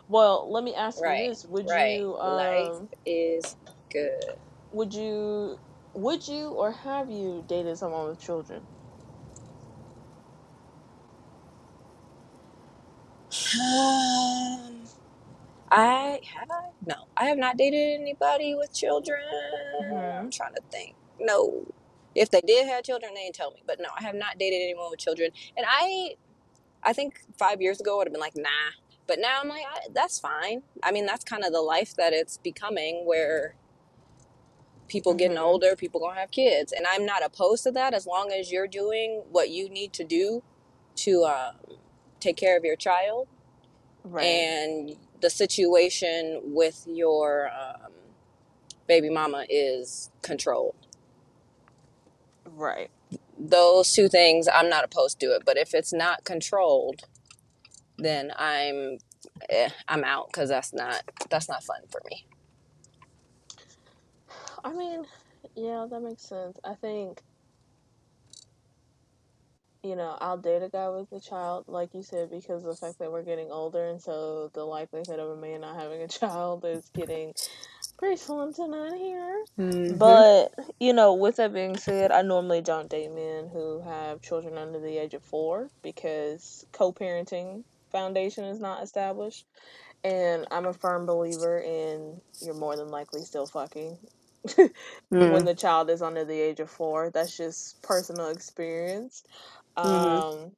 Well, 0.08 0.52
let 0.52 0.64
me 0.64 0.74
ask 0.76 0.98
you 1.00 1.04
Right, 1.04 1.30
this: 1.30 1.46
Would 1.46 1.70
right. 1.70 2.00
you 2.00 2.18
Life 2.22 2.82
um 2.82 2.90
is 3.06 3.56
good. 3.92 4.36
would 4.72 4.94
you 4.94 5.60
would 5.94 6.28
you 6.28 6.50
or 6.50 6.72
have 6.72 7.10
you 7.10 7.44
dated 7.48 7.78
someone 7.78 8.08
with 8.10 8.20
children? 8.20 8.68
Have 16.26 16.50
I? 16.52 16.70
No, 16.86 16.96
I 17.18 17.26
have 17.26 17.38
not 17.38 17.58
dated 17.58 18.00
anybody 18.02 18.56
with 18.56 18.74
children. 18.74 19.22
Mm-hmm. 19.82 20.26
I'm 20.26 20.32
trying 20.32 20.56
to 20.56 20.62
think. 20.72 20.96
No. 21.20 21.66
If 22.16 22.32
they 22.32 22.42
did 22.42 22.68
have 22.68 22.84
children, 22.84 23.14
they 23.16 23.24
didn't 23.24 23.36
tell 23.36 23.52
me. 23.52 23.64
But 23.68 23.80
no, 23.80 23.90
I 23.98 24.04
have 24.04 24.16
not 24.16 24.38
dated 24.40 24.62
anyone 24.62 24.90
with 24.92 25.00
children. 25.00 25.32
And 25.58 25.66
I 25.70 26.16
I 26.84 26.94
think 26.94 27.22
five 27.38 27.62
years 27.62 27.82
ago 27.82 27.96
I 27.96 27.98
would 28.00 28.08
have 28.08 28.14
been 28.14 28.22
like, 28.22 28.38
nah. 28.38 28.50
But 29.08 29.20
now 29.20 29.40
I'm 29.42 29.50
like, 29.50 29.64
I, 29.70 29.88
that's 29.94 30.20
fine. 30.20 30.64
I 30.84 30.92
mean, 30.92 31.06
that's 31.06 31.24
kind 31.26 31.44
of 31.46 31.54
the 31.54 31.62
life 31.62 31.96
that 31.98 32.14
it's 32.14 32.38
becoming 32.38 33.04
where 33.06 33.56
people 34.90 35.14
getting 35.16 35.38
Mm-hmm. 35.38 35.46
older, 35.46 35.76
people 35.76 36.02
gonna 36.02 36.20
have 36.20 36.32
kids. 36.32 36.72
And 36.74 36.86
I'm 36.90 37.06
not 37.06 37.24
opposed 37.26 37.64
to 37.66 37.72
that 37.74 37.94
as 37.94 38.08
long 38.08 38.32
as 38.32 38.52
you're 38.52 38.68
doing 38.68 39.24
what 39.32 39.50
you 39.52 39.70
need 39.70 39.94
to 39.94 40.04
do 40.06 40.44
to 40.98 41.24
um, 41.26 41.56
take 42.20 42.38
care 42.38 42.58
of 42.58 42.66
your 42.66 42.76
child 42.78 43.28
Right. 44.04 44.26
and 44.26 44.98
the 45.22 45.30
situation 45.30 46.42
with 46.46 46.84
your 46.88 47.50
um, 47.50 47.92
baby 48.88 49.10
mama 49.10 49.46
is 49.50 50.12
controlled. 50.22 50.76
Right. 52.46 52.92
Those 53.38 53.94
two 53.94 54.10
things, 54.10 54.48
I'm 54.54 54.70
not 54.70 54.84
opposed 54.86 55.20
to 55.22 55.28
it. 55.28 55.44
But 55.46 55.58
if 55.58 55.74
it's 55.74 55.94
not 55.94 56.26
controlled, 56.26 57.04
then 57.98 58.32
I'm 58.38 58.98
eh, 59.50 59.70
I'm 59.88 60.04
out 60.04 60.28
because 60.28 60.50
that's 60.50 60.74
not 60.74 61.04
that's 61.30 61.50
not 61.50 61.64
fun 61.64 61.82
for 61.92 62.02
me. 62.10 62.26
I 64.64 64.74
mean, 64.74 65.06
yeah, 65.56 65.88
that 65.90 66.02
makes 66.02 66.24
sense. 66.24 66.58
I 66.66 66.76
think 66.76 67.22
you 69.84 69.96
know, 69.96 70.18
I'll 70.20 70.38
date 70.38 70.62
a 70.64 70.70
guy 70.70 70.90
with 70.90 71.12
a 71.12 71.20
child, 71.20 71.66
like 71.68 71.94
you 71.94 72.04
said, 72.04 72.30
because 72.30 72.64
of 72.64 72.70
the 72.70 72.76
fact 72.76 73.00
that 73.00 73.12
we're 73.12 73.24
getting 73.24 73.52
older, 73.52 73.86
and 73.86 74.02
so 74.02 74.52
the 74.54 74.64
likelihood 74.66 75.20
of 75.20 75.30
a 75.30 75.36
man 75.38 75.62
not 75.62 75.80
having 75.80 76.02
a 76.02 76.08
child 76.10 76.66
is 76.66 76.90
getting 76.94 77.34
pretty 77.98 78.18
slim 78.18 78.54
to 78.54 78.68
none 78.68 78.98
here. 78.98 79.44
Mm-hmm. 79.60 79.98
But 79.98 80.54
you 80.80 80.94
know, 80.94 81.14
with 81.14 81.38
that 81.38 81.54
being 81.54 81.78
said, 81.78 82.12
I 82.12 82.22
normally 82.24 82.62
don't 82.62 82.90
date 82.90 83.12
men 83.12 83.50
who 83.52 83.82
have 83.82 84.22
children 84.22 84.58
under 84.58 84.80
the 84.80 84.98
age 84.98 85.14
of 85.14 85.24
four 85.24 85.70
because 85.82 86.66
co-parenting 86.74 87.64
foundation 87.92 88.46
is 88.46 88.60
not 88.60 88.84
established, 88.84 89.46
and 90.04 90.46
I'm 90.52 90.66
a 90.66 90.74
firm 90.74 91.06
believer 91.06 91.60
in 91.60 92.20
you're 92.42 92.54
more 92.54 92.76
than 92.76 92.90
likely 92.90 93.22
still 93.24 93.46
fucking 93.46 93.98
Mm. 95.12 95.32
when 95.32 95.46
the 95.46 95.56
child 95.56 95.90
is 95.90 96.02
under 96.02 96.24
the 96.24 96.40
age 96.40 96.60
of 96.60 96.70
four. 96.70 97.10
That's 97.10 97.36
just 97.36 97.82
personal 97.82 98.30
experience. 98.30 99.24
Mm-hmm. 99.70 100.20
Um, 100.26 100.54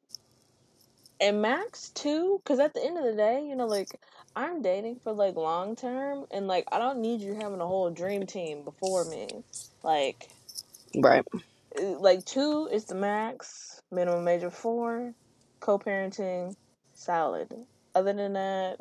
and 1.20 1.42
max 1.42 1.92
two, 1.96 2.42
because 2.44 2.60
at 2.60 2.74
the 2.74 2.84
end 2.86 2.98
of 2.98 3.06
the 3.06 3.16
day, 3.16 3.46
you 3.48 3.56
know, 3.56 3.68
like 3.68 3.98
I'm 4.36 4.62
dating 4.62 5.00
for 5.04 5.14
like 5.14 5.36
long 5.36 5.76
term, 5.76 6.26
and 6.32 6.48
like 6.48 6.66
I 6.72 6.80
don't 6.80 7.02
need 7.02 7.22
you 7.22 7.36
having 7.36 7.62
a 7.62 7.68
whole 7.68 7.92
dream 7.92 8.26
team 8.28 8.64
before 8.66 9.06
me. 9.06 9.44
Like, 9.84 10.30
Right. 10.96 11.26
uh, 11.80 12.00
like 12.00 12.26
two 12.26 12.70
is 12.72 12.86
the 12.86 12.96
max, 12.96 13.82
minimum 13.92 14.26
major 14.26 14.52
four, 14.52 15.14
co-parenting, 15.62 16.56
solid. 16.96 17.50
Other 17.96 18.14
than 18.14 18.34
that, 18.34 18.78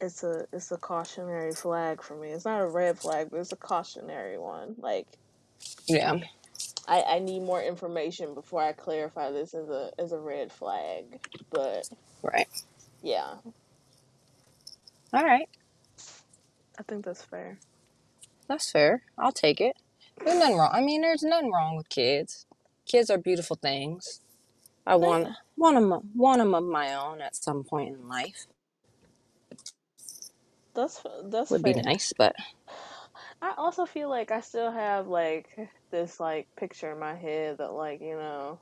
it's 0.00 0.24
a 0.24 0.46
it's 0.52 0.72
a 0.72 0.78
cautionary 0.78 1.54
flag 1.54 2.02
for 2.02 2.16
me. 2.16 2.30
It's 2.30 2.46
not 2.46 2.62
a 2.62 2.68
red 2.68 2.98
flag, 3.00 3.28
but 3.32 3.40
it's 3.40 3.52
a 3.52 3.56
cautionary 3.58 4.38
one. 4.38 4.76
Like 4.78 5.06
Yeah. 5.88 6.18
I, 6.88 7.02
I 7.02 7.18
need 7.20 7.42
more 7.42 7.62
information 7.62 8.34
before 8.34 8.62
I 8.62 8.72
clarify 8.72 9.30
this 9.32 9.54
as 9.54 9.68
a 9.70 9.90
as 9.98 10.12
a 10.12 10.20
red 10.20 10.52
flag. 10.52 11.20
But 11.50 11.86
Right. 12.22 12.48
yeah, 13.02 13.36
All 15.12 15.24
right. 15.24 15.48
I 16.78 16.84
think 16.84 17.04
that's 17.04 17.24
fair. 17.24 17.60
That's 18.48 18.70
fair. 18.70 19.02
I'll 19.18 19.32
take 19.32 19.60
it. 19.60 19.76
There's 20.24 20.38
nothing 20.38 20.56
wrong. 20.58 20.70
I 20.72 20.82
mean, 20.82 21.02
there's 21.02 21.22
nothing 21.22 21.52
wrong 21.52 21.76
with 21.76 21.88
kids. 21.90 22.46
Kids 22.86 23.10
are 23.10 23.18
beautiful 23.18 23.56
things. 23.56 24.20
I 24.86 24.96
want 24.96 25.28
want 25.56 25.76
them 25.76 26.10
want 26.16 26.38
them 26.40 26.54
of 26.54 26.64
my 26.64 26.94
own 26.94 27.20
at 27.22 27.36
some 27.36 27.64
point 27.64 27.94
in 27.96 28.08
life. 28.08 28.46
That's 30.74 31.02
that's 31.24 31.54
Would 31.54 31.62
fair. 31.62 31.64
be 31.64 31.74
nice, 31.74 32.12
but 32.16 32.36
I 33.42 33.52
also 33.58 33.84
feel 33.84 34.08
like 34.08 34.30
I 34.30 34.40
still 34.40 34.70
have 34.70 35.06
like 35.06 35.48
this 35.90 36.18
like 36.20 36.48
picture 36.56 36.92
in 36.92 36.98
my 36.98 37.14
head 37.14 37.58
that 37.58 37.72
like 37.72 38.00
you 38.00 38.16
know 38.16 38.60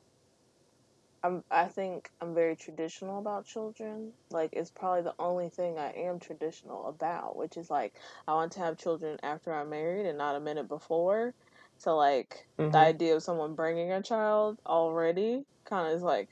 I'm 1.23 1.42
I 1.50 1.66
think 1.68 2.11
I'm 2.20 2.35
very 2.35 2.56
traditional 2.56 3.18
about 3.18 3.44
children. 3.47 4.14
Like 4.30 4.50
it's 4.52 4.70
probably 4.70 5.02
the 5.02 5.14
only 5.18 5.49
thing 5.50 5.78
I 5.78 5.90
am 5.92 6.20
traditional 6.20 6.87
about, 6.87 7.37
which 7.37 7.56
is 7.56 7.70
like 7.70 7.97
I 8.26 8.35
want 8.35 8.52
to 8.52 8.61
have 8.61 8.76
children 8.78 9.18
after 9.23 9.52
I'm 9.52 9.70
married 9.70 10.06
and 10.06 10.18
not 10.18 10.37
a 10.37 10.40
minute 10.40 10.68
before. 10.68 11.35
So 11.78 11.97
like 11.97 12.49
Mhm. 12.58 12.73
the 12.73 12.78
idea 12.78 13.16
of 13.16 13.23
someone 13.23 13.54
bringing 13.54 13.92
a 13.92 14.02
child 14.02 14.58
already 14.66 15.44
kind 15.66 15.88
of 15.88 15.94
is 15.97 16.02
like 16.02 16.30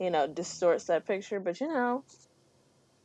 you 0.00 0.10
know 0.10 0.26
distorts 0.28 0.86
that 0.86 1.06
picture, 1.06 1.40
but 1.40 1.60
you 1.60 1.68
know 1.68 2.04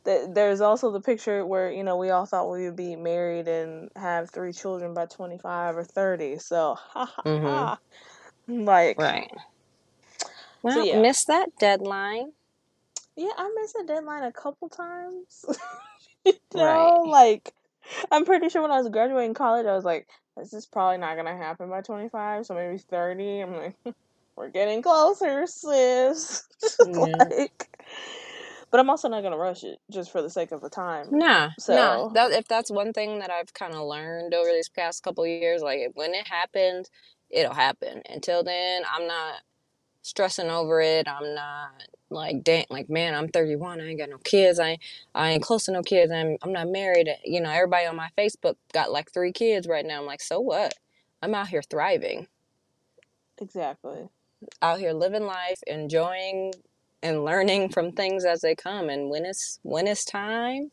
th- 0.06 0.30
there's 0.34 0.62
also 0.62 0.92
the 0.92 1.02
picture 1.02 1.46
where 1.46 1.72
you 1.72 1.84
know 1.84 1.98
we 1.98 2.10
all 2.10 2.26
thought 2.26 2.50
we 2.52 2.66
would 2.66 2.76
be 2.76 2.96
married 2.96 3.48
and 3.48 3.90
have 3.96 4.30
three 4.30 4.54
children 4.54 4.94
by 4.94 5.06
25 5.06 5.76
or 5.78 5.84
30 5.84 6.38
so 6.38 6.76
ha 6.76 7.06
ha 7.06 7.24
Mhm. 7.26 7.42
ha 7.42 7.80
like 8.48 8.98
right. 8.98 9.32
Well, 10.62 10.86
yeah. 10.86 11.00
missed 11.02 11.28
that 11.28 11.50
deadline. 11.60 12.32
yeah 13.16 13.32
i 13.38 13.52
missed 13.60 13.76
a 13.82 13.86
deadline 13.86 14.24
a 14.24 14.32
couple 14.32 14.68
times 14.70 15.44
you 16.26 16.34
know 16.54 17.04
like 17.06 17.52
i'm 18.12 18.24
pretty 18.24 18.48
sure 18.50 18.62
when 18.62 18.72
i 18.72 18.78
was 18.80 18.90
graduating 18.90 19.34
college 19.34 19.66
i 19.66 19.74
was 19.74 19.84
like 19.84 20.08
this 20.36 20.52
is 20.54 20.66
probably 20.66 20.98
not 20.98 21.16
gonna 21.16 21.36
happen 21.36 21.70
by 21.70 21.82
25 21.82 22.46
so 22.46 22.54
maybe 22.54 22.78
30 22.78 23.40
i'm 23.40 23.56
like 23.56 23.76
we're 24.36 24.50
getting 24.50 24.82
closer 24.82 25.46
sis 25.46 26.44
Yeah. 26.82 27.06
like 27.20 27.68
but 28.76 28.80
i'm 28.82 28.90
also 28.90 29.08
not 29.08 29.22
gonna 29.22 29.38
rush 29.38 29.64
it 29.64 29.78
just 29.90 30.12
for 30.12 30.20
the 30.22 30.30
sake 30.30 30.52
of 30.52 30.60
the 30.60 30.68
time 30.70 31.08
Nah, 31.10 31.50
So- 31.58 31.74
nah. 31.74 32.08
That 32.10 32.32
if 32.32 32.46
that's 32.46 32.70
one 32.70 32.92
thing 32.92 33.20
that 33.20 33.30
I've 33.30 33.54
kind 33.54 33.74
of 33.74 33.86
learned 33.86 34.34
over 34.34 34.50
these 34.52 34.68
past 34.68 35.02
couple 35.02 35.26
years, 35.26 35.62
like 35.62 35.92
when 35.94 36.14
it 36.14 36.26
happens, 36.28 36.90
it'll 37.30 37.54
happen. 37.54 38.02
Until 38.10 38.44
then, 38.44 38.82
I'm 38.92 39.06
not 39.06 39.42
stressing 40.02 40.50
over 40.50 40.80
it. 40.82 41.08
I'm 41.08 41.34
not 41.34 41.84
like 42.10 42.44
dang, 42.44 42.66
like 42.70 42.90
man, 42.90 43.14
I'm 43.14 43.28
31. 43.28 43.80
I 43.80 43.88
ain't 43.88 43.98
got 43.98 44.10
no 44.10 44.18
kids. 44.18 44.58
I 44.60 44.70
ain't, 44.70 44.82
I 45.14 45.30
ain't 45.30 45.42
close 45.42 45.64
to 45.66 45.72
no 45.72 45.82
kids. 45.82 46.12
I'm 46.12 46.36
I'm 46.42 46.52
not 46.52 46.68
married. 46.68 47.08
You 47.24 47.40
know, 47.40 47.50
everybody 47.50 47.86
on 47.86 47.96
my 47.96 48.10
Facebook 48.18 48.56
got 48.74 48.92
like 48.92 49.12
three 49.12 49.32
kids 49.32 49.68
right 49.68 49.86
now. 49.86 50.00
I'm 50.00 50.06
like, 50.06 50.22
so 50.22 50.40
what? 50.40 50.74
I'm 51.22 51.34
out 51.34 51.48
here 51.48 51.62
thriving, 51.62 52.28
exactly 53.40 54.08
out 54.62 54.78
here 54.80 54.92
living 54.92 55.24
life, 55.24 55.60
enjoying 55.66 56.52
and 57.02 57.24
learning 57.24 57.70
from 57.70 57.92
things 57.92 58.24
as 58.24 58.40
they 58.40 58.54
come. 58.54 58.88
And 58.88 59.10
when 59.10 59.24
it's 59.24 59.58
when 59.62 59.86
it's 59.86 60.04
time, 60.04 60.70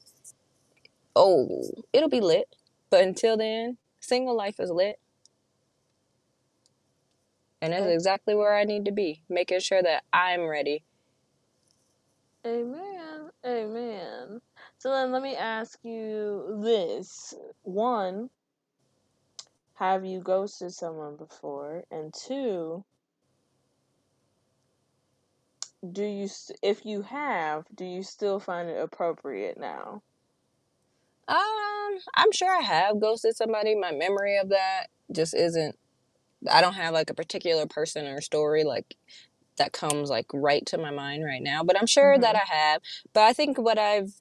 oh, 1.15 1.84
it'll 1.92 2.10
be 2.10 2.22
lit. 2.22 2.56
But 2.89 3.03
until 3.03 3.38
then, 3.38 3.77
single 4.00 4.36
life 4.36 4.60
is 4.60 4.70
lit. 4.70 5.00
And 7.62 7.72
that's 7.72 7.86
exactly 7.86 8.36
where 8.36 8.56
I 8.56 8.65
need 8.65 8.86
to 8.86 8.92
be, 8.92 9.24
making 9.30 9.62
sure 9.62 9.82
that 9.82 10.03
I'm 10.12 10.48
ready. 10.48 10.84
Amen. 12.46 13.30
Amen. 13.46 14.42
So 14.77 14.92
then 14.92 15.13
let 15.13 15.24
me 15.24 15.36
ask 15.38 15.80
you 15.84 16.60
this. 16.62 17.34
One, 17.62 18.30
have 19.75 20.03
you 20.03 20.20
ghosted 20.20 20.74
someone 20.74 21.15
before? 21.15 21.86
And 21.89 22.13
two, 22.13 22.84
do 25.91 26.03
you 26.03 26.29
if 26.61 26.85
you 26.85 27.01
have, 27.01 27.65
do 27.75 27.85
you 27.85 28.03
still 28.03 28.39
find 28.39 28.69
it 28.69 28.79
appropriate 28.79 29.57
now? 29.59 30.01
Um, 31.27 31.99
I'm 32.15 32.31
sure 32.31 32.55
I 32.55 32.61
have 32.61 32.99
ghosted 32.99 33.35
somebody. 33.35 33.75
My 33.75 33.91
memory 33.91 34.37
of 34.37 34.49
that 34.49 34.87
just 35.11 35.33
isn't. 35.33 35.77
I 36.49 36.61
don't 36.61 36.73
have 36.73 36.93
like 36.93 37.09
a 37.09 37.13
particular 37.13 37.65
person 37.65 38.05
or 38.07 38.21
story 38.21 38.63
like 38.63 38.95
that 39.57 39.71
comes 39.71 40.09
like 40.09 40.25
right 40.33 40.65
to 40.67 40.77
my 40.77 40.91
mind 40.91 41.23
right 41.23 41.41
now. 41.41 41.63
But 41.63 41.79
I'm 41.79 41.87
sure 41.87 42.17
that 42.17 42.35
I 42.35 42.43
have. 42.45 42.81
But 43.13 43.23
I 43.23 43.33
think 43.33 43.57
what 43.57 43.77
I've 43.77 44.13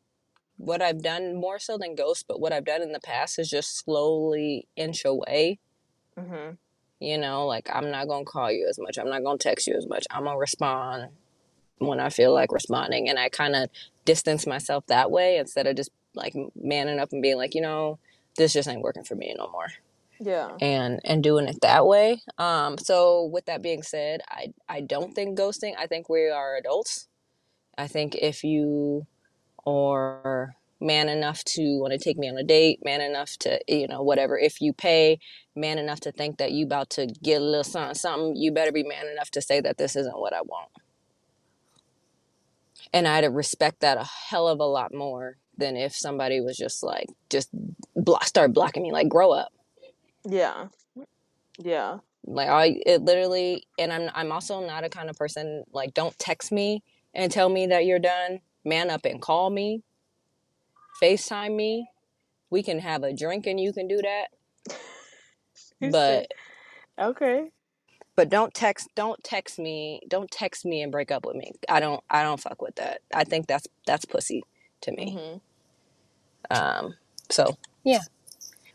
what 0.57 0.83
I've 0.83 1.02
done 1.02 1.35
more 1.35 1.59
so 1.59 1.76
than 1.78 1.95
ghost, 1.95 2.26
but 2.28 2.40
what 2.40 2.52
I've 2.52 2.64
done 2.64 2.83
in 2.83 2.92
the 2.92 3.00
past 3.00 3.38
is 3.38 3.50
just 3.50 3.76
slowly 3.78 4.69
inch 4.76 5.04
away. 5.04 5.59
Mhm. 6.16 6.59
You 7.00 7.19
know, 7.19 7.47
like 7.47 7.69
I'm 7.73 7.90
not 7.90 8.07
gonna 8.07 8.25
call 8.25 8.50
you 8.50 8.69
as 8.69 8.78
much. 8.78 8.99
I'm 8.99 9.09
not 9.09 9.25
gonna 9.25 9.38
text 9.38 9.66
you 9.66 9.75
as 9.75 9.88
much. 9.88 10.07
I'm 10.11 10.25
gonna 10.25 10.38
respond 10.38 11.11
when 11.87 12.01
I 12.01 12.11
feel 12.11 12.33
like 12.35 12.53
responding, 12.53 13.09
and 13.09 13.19
I 13.19 13.29
kind 13.29 13.55
of 13.57 13.69
distance 14.05 14.47
myself 14.47 14.87
that 14.89 15.11
way 15.11 15.37
instead 15.39 15.67
of 15.67 15.77
just 15.77 15.91
like 16.15 16.35
manning 16.55 16.99
up 16.99 17.11
and 17.12 17.23
being 17.23 17.37
like, 17.39 17.55
you 17.55 17.61
know, 17.62 17.99
this 18.37 18.53
just 18.53 18.69
ain't 18.69 18.83
working 18.83 19.05
for 19.05 19.15
me 19.15 19.35
no 19.37 19.49
more, 19.51 19.69
Yeah. 20.21 20.51
and 20.61 21.01
and 21.05 21.23
doing 21.23 21.49
it 21.49 21.61
that 21.62 21.87
way. 21.87 22.21
Um, 22.39 22.79
so 22.79 23.25
with 23.27 23.47
that 23.47 23.62
being 23.62 23.83
said, 23.83 24.21
I 24.29 24.53
I 24.69 24.81
don't 24.81 25.15
think 25.15 25.39
ghosting. 25.39 25.75
I 25.79 25.87
think 25.87 26.09
we 26.09 26.29
are 26.29 26.57
adults. 26.57 27.09
I 27.79 27.87
think 27.89 28.15
if 28.17 28.45
you 28.45 29.07
are 29.67 30.57
man 30.81 31.09
enough 31.09 31.45
to 31.45 31.79
want 31.79 31.93
to 31.93 31.99
take 31.99 32.19
me 32.19 32.29
on 32.29 32.37
a 32.37 32.43
date, 32.43 32.81
man 32.85 33.01
enough 33.01 33.37
to 33.39 33.61
you 33.69 33.87
know 33.89 34.03
whatever. 34.03 34.39
If 34.39 34.61
you 34.61 34.73
pay, 34.73 35.19
man 35.55 35.79
enough 35.79 36.01
to 36.01 36.12
think 36.12 36.39
that 36.39 36.53
you 36.53 36.67
about 36.67 36.91
to 36.91 37.07
get 37.23 37.41
a 37.41 37.45
little 37.45 37.65
something, 37.65 37.95
something, 37.95 38.37
you 38.37 38.53
better 38.53 38.73
be 38.73 38.83
man 38.83 39.07
enough 39.07 39.31
to 39.33 39.43
say 39.43 39.61
that 39.61 39.79
this 39.79 39.97
isn't 39.97 40.19
what 40.19 40.35
I 40.35 40.43
want. 40.43 40.71
And 42.93 43.09
I'd 43.09 43.25
respect 43.33 43.81
that 43.81 43.97
a 43.97 44.05
hell 44.05 44.49
of 44.49 44.61
a 44.61 44.65
lot 44.65 44.93
more 44.95 45.37
than 45.57 45.77
if 45.77 45.95
somebody 45.95 46.41
was 46.41 46.57
just 46.57 46.83
like 46.83 47.07
just 47.31 47.49
block, 47.97 48.25
start 48.25 48.53
blocking 48.53 48.83
me, 48.83 48.93
like 48.93 49.09
grow 49.09 49.31
up. 49.33 49.53
Yeah. 50.25 50.69
Yeah. 51.59 51.99
Like 52.25 52.49
I, 52.49 52.81
it 52.87 53.03
literally, 53.03 53.67
and 53.79 53.93
I'm 53.93 54.11
I'm 54.15 54.33
also 54.33 54.65
not 54.65 54.85
a 54.85 54.89
kind 54.89 55.11
of 55.11 55.17
person 55.17 55.65
like 55.73 55.95
don't 55.95 56.17
text 56.19 56.53
me 56.53 56.83
and 57.15 57.33
tell 57.33 57.49
me 57.49 57.67
that 57.69 57.85
you're 57.85 57.99
done. 57.99 58.41
Man 58.65 58.91
up 58.91 59.05
and 59.05 59.21
call 59.21 59.51
me, 59.51 59.83
FaceTime 61.03 61.57
me. 61.57 61.89
We 62.51 62.63
can 62.63 62.79
have 62.79 63.03
a 63.03 63.13
drink 63.13 63.47
and 63.47 63.59
you 63.59 63.73
can 63.73 63.89
do 63.89 64.01
that. 64.03 64.27
But 65.91 66.31
okay. 66.97 67.51
But 68.16 68.28
don't 68.31 68.54
text 68.54 68.88
don't 68.95 69.23
text 69.25 69.59
me 69.59 70.00
don't 70.09 70.31
text 70.31 70.64
me 70.66 70.83
and 70.83 70.92
break 70.92 71.11
up 71.11 71.26
with 71.26 71.37
me. 71.37 71.52
I 71.69 71.81
don't 71.81 72.02
I 72.11 72.23
don't 72.23 72.40
fuck 72.40 72.62
with 72.62 72.76
that. 72.76 73.00
I 73.14 73.25
think 73.25 73.47
that's 73.47 73.66
that's 73.87 74.04
pussy 74.04 74.45
to 74.83 74.92
me. 74.92 75.14
Mhm. 75.14 75.40
Um 76.50 76.97
so 77.31 77.57
yeah. 77.85 78.02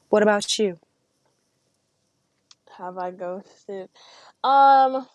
What 0.09 0.23
about 0.23 0.59
you? 0.59 0.79
Have 2.77 2.97
I 2.97 3.11
ghosted? 3.11 3.89
Um, 4.43 5.07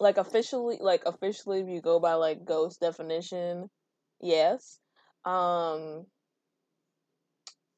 like 0.00 0.18
officially 0.18 0.78
like 0.80 1.02
officially 1.06 1.60
if 1.60 1.68
you 1.68 1.80
go 1.82 2.00
by 2.00 2.14
like 2.14 2.44
ghost 2.44 2.80
definition, 2.80 3.70
yes. 4.20 4.78
Um 5.24 6.06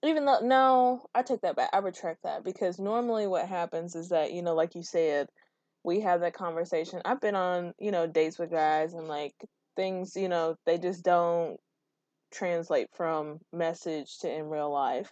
even 0.04 0.24
though 0.26 0.40
no, 0.42 1.06
I 1.14 1.22
take 1.22 1.42
that 1.42 1.56
back. 1.56 1.70
I 1.74 1.78
retract 1.78 2.24
that 2.24 2.44
because 2.44 2.78
normally 2.80 3.26
what 3.28 3.48
happens 3.48 3.96
is 3.96 4.10
that, 4.10 4.32
you 4.32 4.42
know, 4.42 4.54
like 4.54 4.74
you 4.76 4.82
said, 4.84 5.28
we 5.88 6.00
have 6.00 6.20
that 6.20 6.34
conversation. 6.34 7.00
I've 7.06 7.20
been 7.20 7.34
on, 7.34 7.72
you 7.78 7.90
know, 7.90 8.06
dates 8.06 8.38
with 8.38 8.50
guys 8.50 8.92
and 8.92 9.08
like 9.08 9.32
things, 9.74 10.14
you 10.16 10.28
know, 10.28 10.56
they 10.66 10.76
just 10.76 11.02
don't 11.02 11.58
translate 12.30 12.88
from 12.94 13.38
message 13.54 14.18
to 14.18 14.30
in 14.30 14.50
real 14.50 14.70
life. 14.70 15.10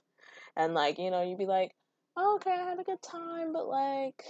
And 0.54 0.74
like, 0.74 0.98
you 0.98 1.10
know, 1.10 1.22
you'd 1.22 1.38
be 1.38 1.46
like, 1.46 1.72
oh, 2.14 2.36
okay, 2.36 2.50
I 2.50 2.68
had 2.68 2.78
a 2.78 2.84
good 2.84 3.00
time, 3.00 3.54
but 3.54 3.66
like 3.66 4.22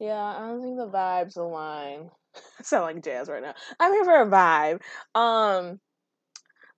yeah, 0.00 0.22
I 0.22 0.40
don't 0.40 0.60
think 0.60 0.76
the 0.76 0.88
vibes 0.88 1.36
align. 1.36 2.10
sound 2.62 2.84
like 2.84 3.04
jazz 3.04 3.28
right 3.28 3.42
now. 3.42 3.54
I'm 3.78 3.92
here 3.92 4.04
for 4.04 4.20
a 4.20 4.26
vibe. 4.26 4.80
Um 5.14 5.78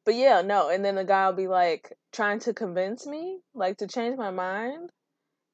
but 0.04 0.16
yeah, 0.16 0.42
no, 0.42 0.68
and 0.68 0.84
then 0.84 0.96
the 0.96 1.04
guy 1.04 1.26
will 1.28 1.36
be 1.36 1.48
like 1.48 1.94
trying 2.12 2.40
to 2.40 2.52
convince 2.52 3.06
me, 3.06 3.40
like 3.54 3.78
to 3.78 3.86
change 3.86 4.18
my 4.18 4.30
mind. 4.30 4.90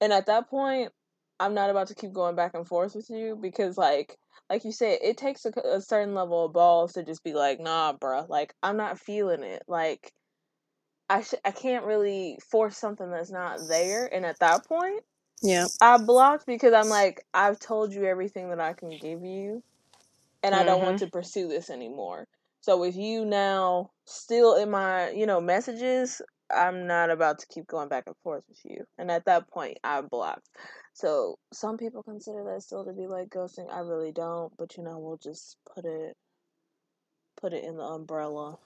And 0.00 0.12
at 0.12 0.26
that 0.26 0.50
point, 0.50 0.90
I'm 1.40 1.54
not 1.54 1.70
about 1.70 1.88
to 1.88 1.94
keep 1.94 2.12
going 2.12 2.36
back 2.36 2.54
and 2.54 2.66
forth 2.66 2.94
with 2.94 3.10
you 3.10 3.38
because 3.40 3.78
like 3.78 4.16
like 4.50 4.64
you 4.64 4.72
said, 4.72 4.98
it 5.02 5.16
takes 5.18 5.46
a, 5.46 5.50
a 5.64 5.80
certain 5.80 6.14
level 6.14 6.46
of 6.46 6.52
balls 6.52 6.94
to 6.94 7.04
just 7.04 7.24
be 7.24 7.34
like, 7.34 7.60
nah, 7.60 7.92
bruh, 7.94 8.28
like 8.28 8.54
I'm 8.62 8.76
not 8.76 8.98
feeling 9.00 9.42
it. 9.42 9.62
Like 9.68 10.12
I 11.10 11.22
sh- 11.22 11.34
I 11.44 11.50
can't 11.52 11.84
really 11.86 12.38
force 12.50 12.76
something 12.76 13.10
that's 13.10 13.30
not 13.32 13.68
there. 13.68 14.06
And 14.12 14.24
at 14.26 14.40
that 14.40 14.66
point, 14.66 15.02
Yeah. 15.42 15.66
I 15.80 15.98
blocked 15.98 16.46
because 16.46 16.74
I'm 16.74 16.88
like, 16.90 17.24
I've 17.34 17.58
told 17.60 17.94
you 17.94 18.04
everything 18.06 18.50
that 18.50 18.60
I 18.60 18.74
can 18.74 18.98
give 18.98 19.24
you, 19.24 19.62
and 20.44 20.54
I 20.54 20.64
don't 20.64 20.82
want 20.82 20.98
Mm-hmm. 20.98 21.00
to 21.00 21.08
pursue 21.08 21.48
this 21.48 21.70
anymore. 21.70 22.26
So 22.62 22.78
with 22.78 22.96
you 22.96 23.24
now 23.26 23.90
still 24.06 24.56
in 24.56 24.70
my, 24.70 25.10
you 25.10 25.26
know, 25.26 25.40
messages, 25.40 26.22
I'm 26.54 26.86
not 26.88 27.10
about 27.10 27.40
to 27.40 27.46
keep 27.48 27.66
going 27.68 27.88
back 27.88 28.04
and 28.06 28.16
forth 28.24 28.44
with 28.48 28.60
you. 28.64 28.84
And 28.98 29.10
at 29.10 29.26
that 29.26 29.48
point, 29.50 29.78
I 29.84 30.02
blocked. 30.02 30.48
So 30.96 31.38
some 31.52 31.76
people 31.76 32.02
consider 32.02 32.42
that 32.44 32.62
still 32.62 32.82
to 32.86 32.92
be 32.94 33.06
like 33.06 33.28
ghosting. 33.28 33.70
I 33.70 33.80
really 33.80 34.12
don't, 34.12 34.50
but 34.56 34.78
you 34.78 34.82
know, 34.82 34.98
we'll 34.98 35.18
just 35.18 35.58
put 35.74 35.84
it 35.84 36.16
put 37.38 37.52
it 37.52 37.64
in 37.64 37.76
the 37.76 37.82
umbrella. 37.82 38.56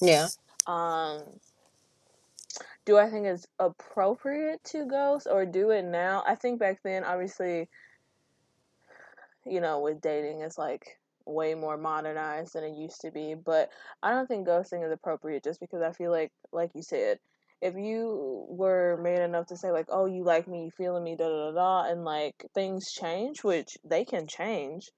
Yeah. 0.00 0.28
Um, 0.68 1.24
do 2.84 2.96
I 2.96 3.10
think 3.10 3.26
it's 3.26 3.48
appropriate 3.58 4.62
to 4.66 4.86
ghost 4.86 5.26
or 5.28 5.44
do 5.44 5.70
it 5.70 5.84
now? 5.84 6.22
I 6.24 6.36
think 6.36 6.60
back 6.60 6.78
then, 6.84 7.02
obviously, 7.02 7.68
you 9.44 9.60
know, 9.60 9.80
with 9.80 10.00
dating, 10.00 10.42
it's 10.42 10.56
like 10.56 11.00
way 11.26 11.56
more 11.56 11.76
modernized 11.76 12.52
than 12.52 12.62
it 12.62 12.76
used 12.76 13.00
to 13.00 13.10
be. 13.10 13.34
But 13.34 13.70
I 14.00 14.12
don't 14.12 14.28
think 14.28 14.46
ghosting 14.46 14.86
is 14.86 14.92
appropriate 14.92 15.42
just 15.42 15.58
because 15.58 15.82
I 15.82 15.90
feel 15.90 16.12
like, 16.12 16.30
like 16.52 16.70
you 16.76 16.82
said, 16.82 17.18
if 17.64 17.74
you 17.76 18.46
were 18.50 18.98
man 19.02 19.22
enough 19.22 19.46
to 19.46 19.56
say 19.56 19.72
like, 19.72 19.86
"Oh, 19.88 20.06
you 20.06 20.22
like 20.22 20.46
me, 20.46 20.66
you 20.66 20.70
feeling 20.70 21.02
me," 21.04 21.16
da 21.16 21.28
da 21.28 21.50
da 21.50 21.52
da, 21.52 21.90
and 21.90 22.04
like 22.04 22.46
things 22.54 22.92
change, 22.92 23.42
which 23.42 23.78
they 23.84 24.04
can 24.04 24.26
change. 24.28 24.90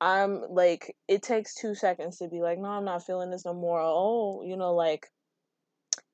I'm 0.00 0.42
like, 0.50 0.96
it 1.08 1.22
takes 1.22 1.54
two 1.54 1.74
seconds 1.74 2.18
to 2.18 2.28
be 2.28 2.40
like, 2.42 2.58
"No, 2.58 2.70
I'm 2.70 2.86
not 2.86 3.04
feeling 3.04 3.30
this 3.30 3.44
no 3.44 3.54
more." 3.54 3.80
Oh, 3.82 4.42
you 4.42 4.56
know, 4.56 4.74
like 4.74 5.08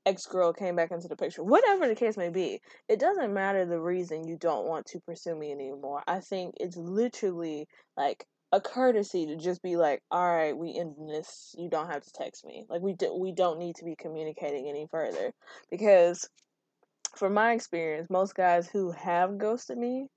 ex 0.06 0.26
girl 0.26 0.52
came 0.52 0.76
back 0.76 0.90
into 0.90 1.08
the 1.08 1.16
picture. 1.16 1.44
Whatever 1.44 1.88
the 1.88 1.94
case 1.94 2.16
may 2.16 2.30
be, 2.30 2.60
it 2.88 2.98
doesn't 3.00 3.34
matter 3.34 3.64
the 3.66 3.80
reason 3.80 4.26
you 4.26 4.36
don't 4.36 4.66
want 4.66 4.86
to 4.86 5.00
pursue 5.00 5.36
me 5.36 5.52
anymore. 5.52 6.02
I 6.06 6.20
think 6.20 6.54
it's 6.60 6.76
literally 6.76 7.68
like 7.96 8.26
a 8.56 8.60
courtesy 8.60 9.26
to 9.26 9.36
just 9.36 9.62
be 9.62 9.76
like, 9.76 10.02
"All 10.10 10.26
right, 10.26 10.56
we 10.56 10.74
end 10.78 10.94
this. 11.08 11.54
You 11.58 11.68
don't 11.68 11.90
have 11.90 12.02
to 12.02 12.12
text 12.12 12.44
me. 12.44 12.64
Like 12.68 12.82
we 12.82 12.94
do, 12.94 13.14
we 13.14 13.32
don't 13.32 13.58
need 13.58 13.76
to 13.76 13.84
be 13.84 13.94
communicating 13.96 14.68
any 14.68 14.86
further." 14.90 15.32
Because 15.70 16.28
from 17.16 17.34
my 17.34 17.52
experience, 17.52 18.08
most 18.10 18.34
guys 18.34 18.68
who 18.68 18.92
have 18.92 19.38
ghosted 19.38 19.78
me 19.78 20.08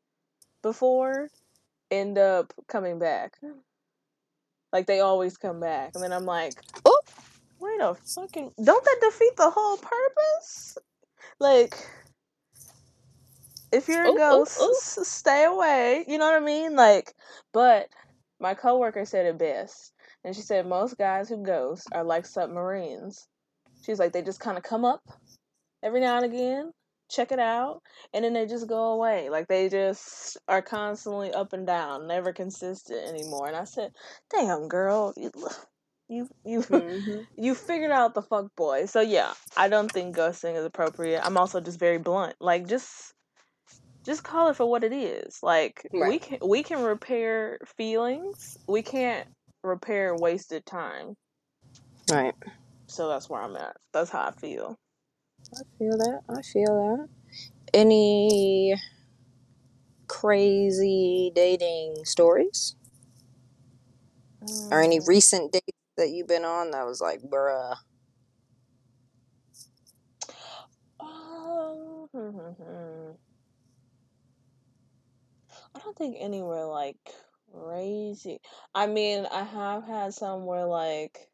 before 0.61 1.29
end 1.91 2.17
up 2.17 2.53
coming 2.67 2.99
back. 2.99 3.37
Like 4.71 4.85
they 4.85 4.99
always 4.99 5.37
come 5.37 5.59
back, 5.59 5.91
and 5.95 6.03
then 6.03 6.13
I'm 6.13 6.25
like, 6.25 6.53
Oh, 6.85 6.99
wait 7.59 7.81
a 7.81 7.95
fucking 7.95 8.51
don't 8.63 8.85
that 8.85 8.97
defeat 9.01 9.35
the 9.35 9.49
whole 9.49 9.77
purpose? 9.77 10.77
Like 11.39 11.75
if 13.71 13.87
you're 13.87 14.03
a 14.03 14.09
oh, 14.09 14.15
oh, 14.29 14.39
ghost, 14.39 14.57
oh. 14.59 14.71
s- 14.71 15.07
stay 15.07 15.45
away. 15.45 16.05
You 16.07 16.17
know 16.17 16.25
what 16.25 16.41
I 16.41 16.45
mean? 16.45 16.75
Like, 16.75 17.13
but 17.53 17.87
my 18.39 18.53
coworker 18.53 19.05
said 19.05 19.25
it 19.25 19.37
best, 19.37 19.93
and 20.23 20.35
she 20.35 20.41
said 20.41 20.67
most 20.67 20.97
guys 20.97 21.29
who 21.29 21.43
ghost 21.43 21.87
are 21.93 22.03
like 22.03 22.25
submarines. 22.25 23.27
She's 23.85 23.99
like 23.99 24.11
they 24.13 24.21
just 24.21 24.39
kind 24.39 24.57
of 24.57 24.63
come 24.63 24.85
up 24.85 25.01
every 25.83 25.99
now 25.99 26.17
and 26.17 26.25
again, 26.25 26.71
check 27.09 27.31
it 27.31 27.39
out, 27.39 27.81
and 28.13 28.23
then 28.23 28.33
they 28.33 28.45
just 28.45 28.67
go 28.67 28.93
away. 28.93 29.29
Like 29.29 29.47
they 29.47 29.69
just 29.69 30.37
are 30.47 30.61
constantly 30.61 31.31
up 31.33 31.53
and 31.53 31.65
down, 31.65 32.07
never 32.07 32.33
consistent 32.33 33.07
anymore. 33.07 33.47
And 33.47 33.55
I 33.55 33.63
said, 33.65 33.91
"Damn, 34.29 34.67
girl, 34.67 35.13
you 35.17 35.31
you 36.09 36.27
you, 36.45 36.61
Mm-hmm. 36.61 37.21
you 37.43 37.55
figured 37.55 37.91
out 37.91 38.13
the 38.13 38.21
fuck 38.21 38.55
boy." 38.55 38.85
So 38.85 39.01
yeah, 39.01 39.33
I 39.57 39.69
don't 39.69 39.91
think 39.91 40.15
ghosting 40.15 40.55
is 40.55 40.65
appropriate. 40.65 41.21
I'm 41.25 41.37
also 41.37 41.61
just 41.61 41.79
very 41.79 41.97
blunt. 41.97 42.35
Like 42.39 42.67
just 42.67 43.13
just 44.09 44.23
call 44.23 44.49
it 44.49 44.55
for 44.57 44.69
what 44.69 44.83
it 44.83 44.93
is. 44.93 45.39
Like 45.43 45.87
we 45.93 46.19
can 46.19 46.39
we 46.45 46.63
can 46.63 46.83
repair 46.83 47.59
feelings. 47.77 48.57
We 48.67 48.81
can't 48.83 49.27
repair 49.63 50.15
wasted 50.15 50.65
time. 50.65 51.15
Right. 52.11 52.35
So 52.87 53.07
that's 53.09 53.29
where 53.29 53.41
I'm 53.41 53.55
at. 53.55 53.75
That's 53.93 54.09
how 54.11 54.27
I 54.27 54.31
feel. 54.31 54.75
I 55.55 55.61
feel 55.77 55.97
that. 55.97 56.21
I 56.29 56.41
feel 56.41 56.97
that. 56.97 57.07
Any 57.73 58.75
crazy 60.07 61.31
dating 61.35 62.03
stories 62.05 62.75
or 64.71 64.81
any 64.81 64.99
Mm. 64.99 65.07
recent 65.07 65.51
dates 65.53 65.65
that 65.97 66.09
you've 66.09 66.27
been 66.27 66.45
on 66.45 66.71
that 66.71 66.85
was 66.85 67.01
like, 67.01 67.21
bruh? 67.21 67.75
Um, 70.99 72.07
I 75.75 75.79
don't 75.79 75.97
think 75.97 76.17
anywhere 76.19 76.65
like 76.65 76.97
crazy. 77.53 78.39
I 78.75 78.87
mean, 78.87 79.25
I 79.31 79.43
have 79.43 79.83
had 79.85 80.13
some 80.13 80.45
where 80.45 80.65
like 80.65 81.29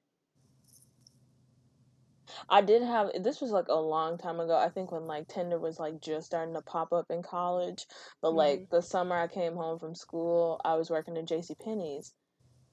I 2.49 2.61
did 2.61 2.81
have 2.81 3.11
this 3.23 3.41
was 3.41 3.51
like 3.51 3.67
a 3.69 3.75
long 3.75 4.17
time 4.17 4.39
ago. 4.39 4.55
I 4.57 4.69
think 4.69 4.91
when 4.91 5.07
like 5.07 5.27
Tinder 5.27 5.59
was 5.59 5.79
like 5.79 6.01
just 6.01 6.27
starting 6.27 6.55
to 6.55 6.61
pop 6.61 6.91
up 6.93 7.07
in 7.09 7.23
college. 7.23 7.85
But 8.21 8.31
Mm-hmm. 8.31 8.35
like 8.35 8.69
the 8.71 8.81
summer 8.81 9.15
I 9.15 9.27
came 9.27 9.55
home 9.55 9.79
from 9.79 9.95
school, 9.95 10.59
I 10.65 10.75
was 10.75 10.89
working 10.89 11.17
at 11.17 11.25
JC 11.27 11.55
Penney's. 11.63 12.13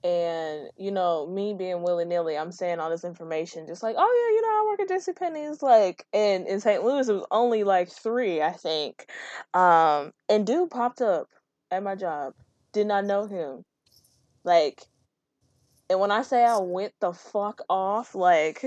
And, 0.05 0.69
you 0.77 0.91
know, 0.91 1.27
me 1.29 1.55
being 1.55 1.83
willy 1.83 2.05
nilly, 2.05 2.37
I'm 2.37 2.51
saying 2.53 2.81
all 2.81 2.91
this 2.91 3.05
information 3.05 3.67
just 3.69 3.83
like, 3.85 3.95
oh 3.99 4.29
yeah, 4.31 4.37
you 4.37 4.43
know, 4.43 4.49
I 4.49 4.67
work 4.69 4.81
at 4.81 4.89
JC 4.89 5.17
Penney's 5.17 5.63
like 5.63 6.07
and 6.13 6.47
in 6.49 6.61
St. 6.61 6.83
Louis 6.85 7.09
it 7.09 7.15
was 7.15 7.27
only 7.31 7.65
like 7.65 7.89
three, 7.91 8.43
I 8.43 8.53
think. 8.53 9.07
Um 9.55 10.13
and 10.29 10.47
dude 10.47 10.71
popped 10.71 11.03
up 11.03 11.29
at 11.73 11.83
my 11.83 11.97
job. 11.97 12.35
Did 12.73 12.87
not 12.87 13.05
know 13.05 13.27
him. 13.27 13.65
Like 14.45 14.83
and 15.91 15.99
when 16.01 16.13
I 16.13 16.23
say 16.23 16.45
I 16.45 16.59
went 16.59 16.95
the 17.01 17.13
fuck 17.13 17.61
off, 17.69 18.15
like 18.15 18.65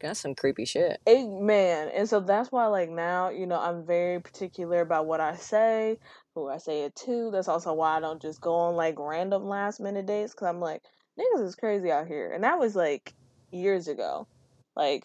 That's 0.00 0.20
some 0.20 0.34
creepy 0.34 0.64
shit. 0.64 0.98
Amen. 1.06 1.90
And 1.94 2.08
so 2.08 2.20
that's 2.20 2.50
why, 2.50 2.66
like, 2.66 2.88
now, 2.88 3.28
you 3.28 3.46
know, 3.46 3.60
I'm 3.60 3.86
very 3.86 4.18
particular 4.20 4.80
about 4.80 5.06
what 5.06 5.20
I 5.20 5.36
say, 5.36 5.98
who 6.34 6.48
I 6.48 6.56
say 6.56 6.82
it 6.84 6.96
to. 7.04 7.30
That's 7.30 7.48
also 7.48 7.74
why 7.74 7.96
I 7.96 8.00
don't 8.00 8.20
just 8.20 8.40
go 8.40 8.54
on, 8.54 8.76
like, 8.76 8.94
random 8.98 9.44
last 9.44 9.78
minute 9.78 10.06
dates, 10.06 10.32
because 10.32 10.48
I'm 10.48 10.60
like, 10.60 10.82
niggas 11.18 11.44
is 11.44 11.54
crazy 11.54 11.90
out 11.90 12.06
here. 12.06 12.32
And 12.32 12.44
that 12.44 12.58
was, 12.58 12.74
like, 12.74 13.14
years 13.52 13.88
ago. 13.88 14.26
Like, 14.74 15.04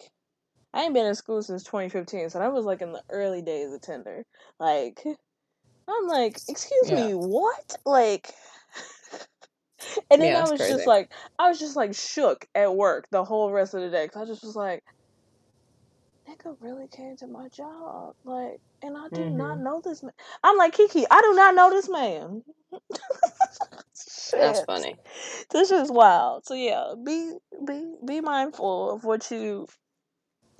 I 0.72 0.84
ain't 0.84 0.94
been 0.94 1.06
in 1.06 1.14
school 1.14 1.42
since 1.42 1.62
2015, 1.64 2.30
so 2.30 2.38
that 2.38 2.52
was, 2.52 2.64
like, 2.64 2.80
in 2.80 2.92
the 2.92 3.02
early 3.10 3.42
days 3.42 3.72
of 3.74 3.82
Tinder. 3.82 4.24
Like, 4.58 5.04
I'm 5.88 6.06
like, 6.08 6.40
excuse 6.48 6.90
Yeah. 6.90 6.96
me, 6.96 7.12
what? 7.12 7.76
Like, 7.86 8.32
and 10.10 10.22
then 10.22 10.30
Yeah, 10.30 10.38
I 10.38 10.48
was 10.48 10.60
crazy. 10.60 10.76
just 10.76 10.86
like, 10.86 11.12
I 11.38 11.48
was 11.48 11.58
just, 11.58 11.76
like, 11.76 11.94
shook 11.94 12.46
at 12.54 12.74
work 12.76 13.06
the 13.10 13.24
whole 13.24 13.52
rest 13.52 13.74
of 13.74 13.82
the 13.82 13.90
day, 13.90 14.06
because 14.06 14.22
I 14.22 14.26
just 14.26 14.44
was 14.44 14.56
like, 14.56 14.82
nigga 16.28 16.56
really 16.60 16.88
came 16.88 17.16
to 17.18 17.26
my 17.26 17.48
job. 17.48 18.14
Like, 18.24 18.60
and 18.82 18.96
I 18.96 19.08
do 19.14 19.30
not 19.30 19.58
Mm-hmm. 19.58 19.64
know 19.64 19.80
this 19.84 20.02
man. 20.02 20.12
I'm 20.42 20.56
like, 20.58 20.74
Kiki, 20.74 21.04
I 21.10 21.20
do 21.22 21.34
not 21.34 21.54
know 21.54 21.70
this 21.70 21.88
man. 21.88 22.42
That's 24.32 24.60
funny. 24.62 24.96
This 25.50 25.70
is 25.70 25.90
wild. 25.90 26.46
So 26.46 26.54
yeah, 26.54 26.94
be 27.04 27.34
be 27.66 27.94
be 28.06 28.20
mindful 28.20 28.92
of 28.92 29.04
what 29.04 29.30
you 29.30 29.68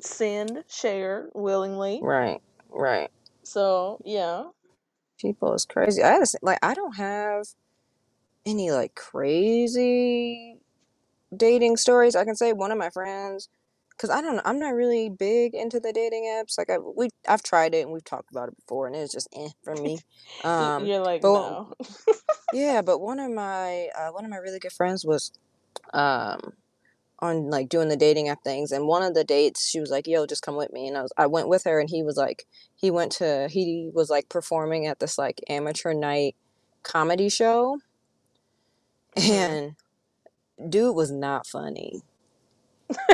send, 0.00 0.64
share 0.68 1.28
willingly. 1.34 2.00
Right. 2.02 2.40
Right. 2.70 3.10
So 3.44 4.00
yeah. 4.04 4.44
People 5.18 5.54
is 5.54 5.64
crazy. 5.66 6.02
I 6.02 6.22
say, 6.24 6.38
like 6.42 6.58
I 6.62 6.74
don't 6.74 6.96
have 6.96 7.46
any 8.46 8.70
like 8.70 8.94
crazy 8.94 10.58
dating 11.36 11.76
stories. 11.76 12.16
I 12.16 12.24
can 12.24 12.36
say 12.36 12.52
one 12.52 12.72
of 12.72 12.78
my 12.78 12.90
friends, 12.90 13.48
because 13.90 14.10
I 14.10 14.20
don't 14.20 14.36
know, 14.36 14.42
I'm 14.44 14.58
not 14.58 14.74
really 14.74 15.08
big 15.08 15.54
into 15.54 15.80
the 15.80 15.92
dating 15.92 16.24
apps. 16.24 16.58
Like 16.58 16.70
I 16.70 16.78
we 16.78 17.08
I've 17.28 17.42
tried 17.42 17.74
it 17.74 17.82
and 17.82 17.92
we've 17.92 18.04
talked 18.04 18.30
about 18.30 18.48
it 18.48 18.56
before, 18.56 18.86
and 18.86 18.96
it's 18.96 19.12
just 19.12 19.28
eh 19.36 19.48
for 19.64 19.74
me. 19.74 19.98
Um, 20.44 20.86
You're 20.86 21.00
like, 21.00 21.22
but 21.22 21.32
no. 21.32 21.72
yeah, 22.52 22.82
but 22.82 22.98
one 23.00 23.18
of 23.18 23.32
my 23.32 23.88
uh, 23.98 24.10
one 24.10 24.24
of 24.24 24.30
my 24.30 24.36
really 24.36 24.58
good 24.58 24.72
friends 24.72 25.04
was 25.04 25.32
um 25.94 26.52
on 27.20 27.48
like 27.50 27.68
doing 27.68 27.88
the 27.88 27.96
dating 27.96 28.28
app 28.28 28.42
things 28.44 28.70
and 28.72 28.86
one 28.86 29.02
of 29.02 29.14
the 29.14 29.24
dates 29.24 29.66
she 29.66 29.80
was 29.80 29.90
like 29.90 30.06
yo 30.06 30.26
just 30.26 30.42
come 30.42 30.56
with 30.56 30.72
me 30.72 30.86
and 30.86 30.96
I 30.98 31.02
was 31.02 31.12
I 31.16 31.26
went 31.26 31.48
with 31.48 31.64
her 31.64 31.80
and 31.80 31.88
he 31.88 32.02
was 32.02 32.16
like 32.16 32.46
he 32.74 32.90
went 32.90 33.12
to 33.12 33.48
he 33.50 33.90
was 33.94 34.10
like 34.10 34.28
performing 34.28 34.86
at 34.86 35.00
this 35.00 35.16
like 35.16 35.40
amateur 35.48 35.94
night 35.94 36.36
comedy 36.82 37.28
show 37.28 37.78
and 39.16 39.76
dude 40.68 40.94
was 40.94 41.10
not 41.10 41.46
funny. 41.46 42.02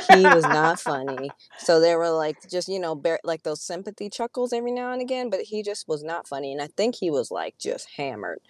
He 0.08 0.28
was 0.28 0.44
not 0.44 0.80
funny. 0.80 1.30
So 1.58 1.80
there 1.80 1.98
were 1.98 2.10
like 2.10 2.36
just 2.50 2.68
you 2.68 2.80
know 2.80 2.94
bare, 2.94 3.20
like 3.24 3.44
those 3.44 3.62
sympathy 3.62 4.10
chuckles 4.10 4.52
every 4.52 4.72
now 4.72 4.92
and 4.92 5.00
again 5.00 5.30
but 5.30 5.42
he 5.42 5.62
just 5.62 5.86
was 5.88 6.02
not 6.02 6.26
funny 6.26 6.52
and 6.52 6.60
I 6.60 6.66
think 6.76 6.96
he 6.96 7.10
was 7.10 7.30
like 7.30 7.56
just 7.58 7.88
hammered. 7.96 8.40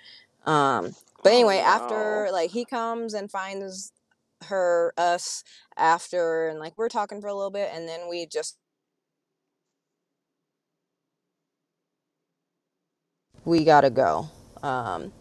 Um 0.47 0.95
but 1.23 1.33
Oh 1.33 1.35
anyway 1.35 1.59
no. 1.59 1.62
after 1.65 2.29
like 2.33 2.51
he 2.51 2.65
comes 2.65 3.15
and 3.15 3.31
finds 3.31 3.93
her 4.45 4.93
us 4.99 5.45
after 5.77 6.49
and 6.49 6.59
like 6.61 6.75
we're 6.77 6.89
talking 6.89 7.21
for 7.21 7.29
a 7.29 7.35
little 7.35 7.51
bit 7.51 7.71
and 7.75 7.89
then 7.89 8.09
we 8.11 8.27
just 8.27 8.59
we 13.45 13.65
gotta 13.65 13.91
go 13.91 14.29
um 14.63 15.13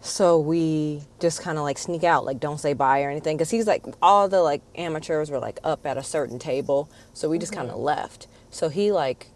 so 0.00 0.38
we 0.40 1.02
just 1.20 1.42
kind 1.42 1.58
of 1.58 1.64
like 1.64 1.78
sneak 1.78 2.04
out 2.04 2.24
like 2.24 2.40
don't 2.40 2.60
say 2.60 2.72
bye 2.74 3.02
or 3.02 3.10
anything 3.10 3.36
because 3.36 3.50
he's 3.50 3.66
like 3.66 3.84
all 4.02 4.28
the 4.28 4.40
like 4.42 4.62
amateurs 4.76 5.30
were 5.30 5.38
like 5.40 5.60
up 5.64 5.86
at 5.86 5.96
a 5.98 6.02
certain 6.02 6.38
table 6.38 6.90
so 7.14 7.28
we 7.28 7.38
just 7.38 7.52
kind 7.52 7.70
hmm 7.70 7.72
of 7.72 7.78
left 7.78 8.26
so 8.50 8.68
he 8.68 8.92
like 8.92 9.28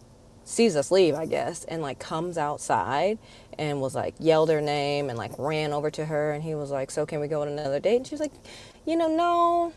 sees 0.44 0.76
us 0.76 0.90
leave 0.90 1.14
i 1.14 1.26
guess 1.26 1.64
and 1.64 1.82
like 1.82 1.98
comes 1.98 2.38
outside 2.38 3.18
and 3.58 3.80
was 3.80 3.94
like 3.94 4.14
yelled 4.20 4.50
her 4.50 4.60
name 4.60 5.08
and 5.10 5.18
like 5.18 5.32
ran 5.38 5.72
over 5.72 5.90
to 5.90 6.06
her 6.06 6.32
and 6.32 6.44
he 6.44 6.54
was 6.54 6.70
like 6.70 6.90
so 6.90 7.06
can 7.06 7.20
we 7.20 7.28
go 7.28 7.42
on 7.42 7.48
another 7.48 7.80
date? 7.80 7.96
And 7.98 8.06
she 8.06 8.14
was 8.14 8.20
like 8.20 8.32
you 8.86 8.96
know 8.96 9.08
no 9.08 9.72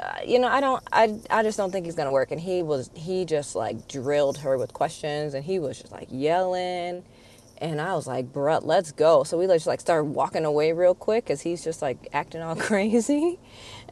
uh, 0.00 0.18
you 0.26 0.38
know, 0.38 0.48
I 0.48 0.60
don't, 0.60 0.82
I, 0.92 1.18
I 1.30 1.42
just 1.42 1.58
don't 1.58 1.72
think 1.72 1.86
he's 1.86 1.96
gonna 1.96 2.12
work. 2.12 2.32
And 2.32 2.40
he 2.40 2.62
was, 2.62 2.90
he 2.94 3.24
just 3.24 3.56
like 3.56 3.88
drilled 3.88 4.38
her 4.38 4.58
with 4.58 4.72
questions, 4.74 5.34
and 5.34 5.44
he 5.44 5.58
was 5.58 5.80
just 5.80 5.92
like 5.92 6.08
yelling, 6.10 7.04
and 7.58 7.80
I 7.80 7.94
was 7.94 8.06
like, 8.06 8.32
bruh, 8.32 8.60
let's 8.64 8.92
go. 8.92 9.24
So 9.24 9.38
we 9.38 9.46
just 9.46 9.66
like 9.66 9.80
started 9.80 10.06
walking 10.06 10.44
away 10.46 10.72
real 10.72 10.94
quick, 10.94 11.26
cause 11.26 11.42
he's 11.42 11.64
just 11.64 11.82
like 11.82 12.08
acting 12.12 12.42
all 12.42 12.56
crazy, 12.70 13.38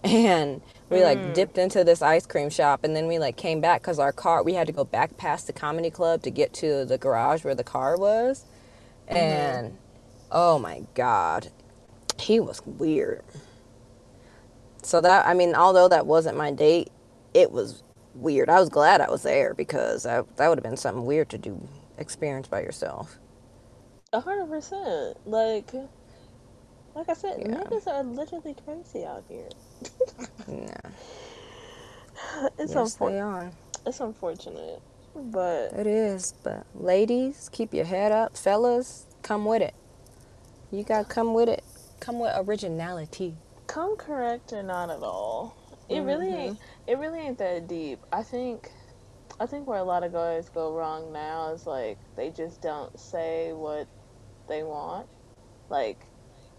and 0.04 0.62
we 0.90 1.04
like 1.04 1.20
Mm. 1.20 1.34
dipped 1.34 1.58
into 1.58 1.84
this 1.84 2.02
ice 2.02 2.26
cream 2.26 2.50
shop, 2.50 2.84
and 2.84 2.96
then 2.96 3.06
we 3.08 3.18
like 3.18 3.36
came 3.36 3.60
back, 3.60 3.82
cause 3.82 3.98
our 3.98 4.12
car, 4.12 4.42
we 4.44 4.54
had 4.54 4.66
to 4.68 4.74
go 4.74 4.84
back 4.84 5.16
past 5.18 5.46
the 5.48 5.54
comedy 5.54 5.90
club 5.90 6.22
to 6.24 6.30
get 6.30 6.52
to 6.54 6.84
the 6.86 6.98
garage 6.98 7.44
where 7.44 7.54
the 7.56 7.64
car 7.64 7.96
was, 7.98 8.46
hmm 9.10 9.58
and 9.66 9.78
oh 10.32 10.58
my 10.58 10.84
god, 10.94 11.50
he 12.20 12.40
was 12.40 12.62
weird. 12.66 13.24
So 14.82 15.00
that 15.02 15.26
I 15.26 15.34
mean, 15.34 15.54
although 15.54 15.88
that 15.88 16.06
wasn't 16.06 16.38
my 16.38 16.52
date, 16.52 16.90
it 17.34 17.52
was 17.52 17.82
weird. 18.14 18.50
I 18.50 18.60
was 18.60 18.68
glad 18.70 19.00
I 19.00 19.10
was 19.10 19.22
there 19.24 19.54
because 19.54 20.04
that 20.04 20.36
that 20.38 20.48
would 20.48 20.58
have 20.58 20.64
been 20.64 20.76
something 20.78 21.06
weird 21.06 21.30
to 21.30 21.38
do 21.38 21.68
experience 21.98 22.48
by 22.48 22.62
yourself. 22.62 23.18
A 24.12 24.20
hundred 24.20 24.48
percent. 24.48 25.18
Like, 25.26 25.72
like 26.94 27.08
I 27.08 27.14
said, 27.14 27.38
Yeah. 27.38 27.54
niggas 27.54 27.86
are 27.88 28.04
literally 28.04 28.56
crazy 28.64 29.04
out 29.04 29.24
here. 29.28 29.50
Yeah. 30.48 30.76
It's 32.58 32.74
Yes, 32.74 32.76
unfor- 32.76 33.10
they 33.10 33.20
are. 33.20 33.52
It's 33.86 34.00
unfortunate, 34.00 34.82
but 35.14 35.72
It 35.72 35.86
is. 35.86 36.34
But 36.44 36.66
ladies, 36.74 37.48
keep 37.52 37.74
your 37.74 37.86
head 37.86 38.12
up. 38.12 38.36
Fellas, 38.36 39.06
come 39.22 39.44
with 39.46 39.62
it. 39.62 39.74
You 40.70 40.84
gotta 40.84 41.06
come 41.06 41.34
with 41.34 41.48
it. 41.48 41.64
Come 42.00 42.20
with 42.20 42.34
originality. 42.36 43.36
Come 43.68 43.96
correct 43.98 44.52
or 44.52 44.64
not 44.64 44.90
at 44.90 45.02
all. 45.04 45.56
It 45.88 46.00
really 46.00 46.28
Mhm. 46.28 46.34
ain't. 46.34 46.58
It 46.88 46.98
really 46.98 47.20
ain't 47.20 47.38
that 47.38 47.68
deep. 47.68 48.04
I 48.12 48.24
think. 48.24 48.72
I 49.40 49.46
think 49.46 49.68
where 49.68 49.78
a 49.78 49.84
lot 49.84 50.04
of 50.04 50.12
guys 50.12 50.50
go 50.50 50.74
wrong 50.74 51.12
now 51.12 51.52
is 51.52 51.66
like 51.66 51.98
they 52.16 52.30
just 52.30 52.60
don't 52.62 52.98
say 52.98 53.52
what 53.54 53.88
they 54.48 54.64
want, 54.64 55.08
like 55.70 56.06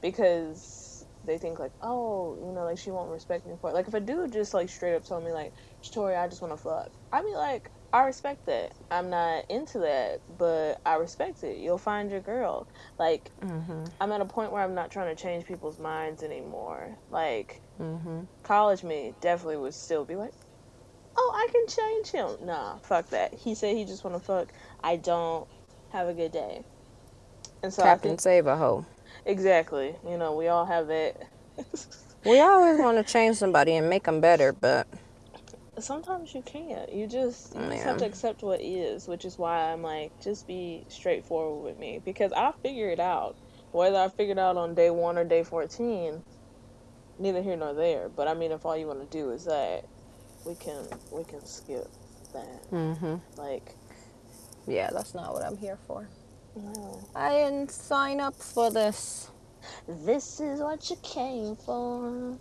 because 0.02 1.06
they 1.26 1.38
think 1.38 1.60
like, 1.60 1.74
oh, 1.82 2.38
you 2.46 2.54
know, 2.54 2.66
like 2.66 2.78
she 2.80 2.92
won't 2.92 3.12
respect 3.12 3.46
me 3.46 3.56
for 3.62 3.72
it. 3.72 3.74
Like 3.74 3.88
if 3.90 3.96
a 3.96 4.00
dude 4.02 4.34
just 4.34 4.54
like 4.54 4.70
straight 4.70 4.96
up 4.96 5.06
told 5.06 5.26
me 5.26 5.34
like, 5.34 5.54
Tori, 5.94 6.16
I 6.16 6.28
just 6.30 6.42
want 6.42 6.54
to 6.54 6.58
fuck, 6.64 6.92
I'd 7.12 7.26
be 7.26 7.36
like, 7.36 7.72
I 7.92 8.04
respect 8.04 8.46
that. 8.46 8.74
I'm 8.92 9.10
not 9.10 9.50
into 9.50 9.80
that, 9.80 10.22
but 10.38 10.80
I 10.86 10.96
respect 10.96 11.44
it. 11.44 11.58
You'll 11.58 11.78
find 11.78 12.12
your 12.12 12.20
girl. 12.22 12.68
Like 12.98 13.32
Mhm. 13.42 13.90
I'm 14.00 14.12
at 14.12 14.22
a 14.22 14.26
point 14.26 14.52
where 14.52 14.64
I'm 14.64 14.76
not 14.76 14.92
trying 14.92 15.16
to 15.16 15.22
change 15.22 15.46
people's 15.46 15.80
minds 15.80 16.22
anymore. 16.24 16.96
Like 17.10 17.62
Mhm. 17.80 18.28
college 18.44 18.84
me 18.84 19.14
definitely 19.22 19.58
would 19.58 19.74
still 19.74 20.06
be 20.06 20.16
like, 20.16 20.34
oh, 21.18 21.32
I 21.36 21.52
can 21.52 21.68
change 21.68 22.08
him. 22.12 22.46
Nah, 22.46 22.78
fuck 22.80 23.10
that. 23.10 23.34
He 23.34 23.56
said 23.56 23.76
he 23.76 23.86
just 23.86 24.04
want 24.04 24.16
to 24.16 24.24
fuck. 24.24 24.52
I 24.84 24.96
don't. 24.96 25.48
Have 25.92 26.08
a 26.08 26.14
good 26.14 26.32
day. 26.32 26.64
And 27.64 27.74
so 27.74 27.82
I 27.82 27.88
Captain 27.88 28.12
think 28.12 28.22
Save 28.22 28.46
a 28.46 28.56
Hoe. 28.56 28.86
exactly. 29.26 29.96
You 30.08 30.18
know, 30.20 30.36
we 30.36 30.48
all 30.48 30.66
have 30.66 30.88
that. 30.88 31.16
We 32.26 32.40
always 32.42 32.78
want 32.80 32.98
to 32.98 33.12
change 33.12 33.38
somebody 33.38 33.76
and 33.76 33.90
make 33.90 34.04
them 34.04 34.20
better, 34.20 34.52
but 34.52 34.88
Sometimes 35.82 36.34
you 36.36 36.42
can't. 36.44 36.92
You 36.94 37.08
just 37.08 37.56
you 37.56 37.62
just 37.70 37.84
have 37.84 37.98
to 37.98 38.06
accept 38.06 38.44
what 38.44 38.62
is, 38.62 39.08
which 39.08 39.26
is 39.26 39.38
why 39.38 39.72
I'm 39.72 39.82
like, 39.84 40.12
just 40.22 40.48
be 40.48 40.86
straightforward 40.90 41.64
with 41.64 41.80
me 41.80 42.00
because 42.04 42.32
I'll 42.34 42.54
figure 42.54 42.90
it 42.90 43.00
out. 43.00 43.36
Whether 43.72 43.98
I 43.98 44.10
figured 44.10 44.40
out 44.40 44.58
on 44.58 44.76
day 44.76 44.90
one 44.92 45.18
or 45.18 45.24
day 45.26 45.44
fourteen, 45.44 46.24
neither 47.20 47.42
here 47.42 47.56
nor 47.58 47.74
there. 47.74 48.10
But 48.10 48.28
I 48.28 48.34
mean, 48.34 48.52
if 48.52 48.66
all 48.66 48.78
you 48.78 48.88
want 48.88 49.02
to 49.10 49.18
do 49.18 49.32
is 49.32 49.46
that, 49.46 49.86
we 50.46 50.56
can 50.56 50.88
we 51.12 51.24
can 51.24 51.46
skip 51.46 51.88
that. 52.34 52.72
Mhm. 52.72 53.22
Like, 53.38 53.76
Yeah, 54.68 54.90
that's 54.92 55.14
not 55.16 55.34
what 55.34 55.44
I'm 55.44 55.58
here 55.58 55.78
for. 55.88 56.10
no, 56.56 57.00
I 57.16 57.32
didn't 57.32 57.72
sign 57.72 58.20
up 58.20 58.36
for 58.36 58.72
this. 58.72 59.30
this 59.88 60.40
is 60.40 60.62
what 60.62 60.90
you 60.90 60.96
came 61.04 61.56
for. 61.56 62.38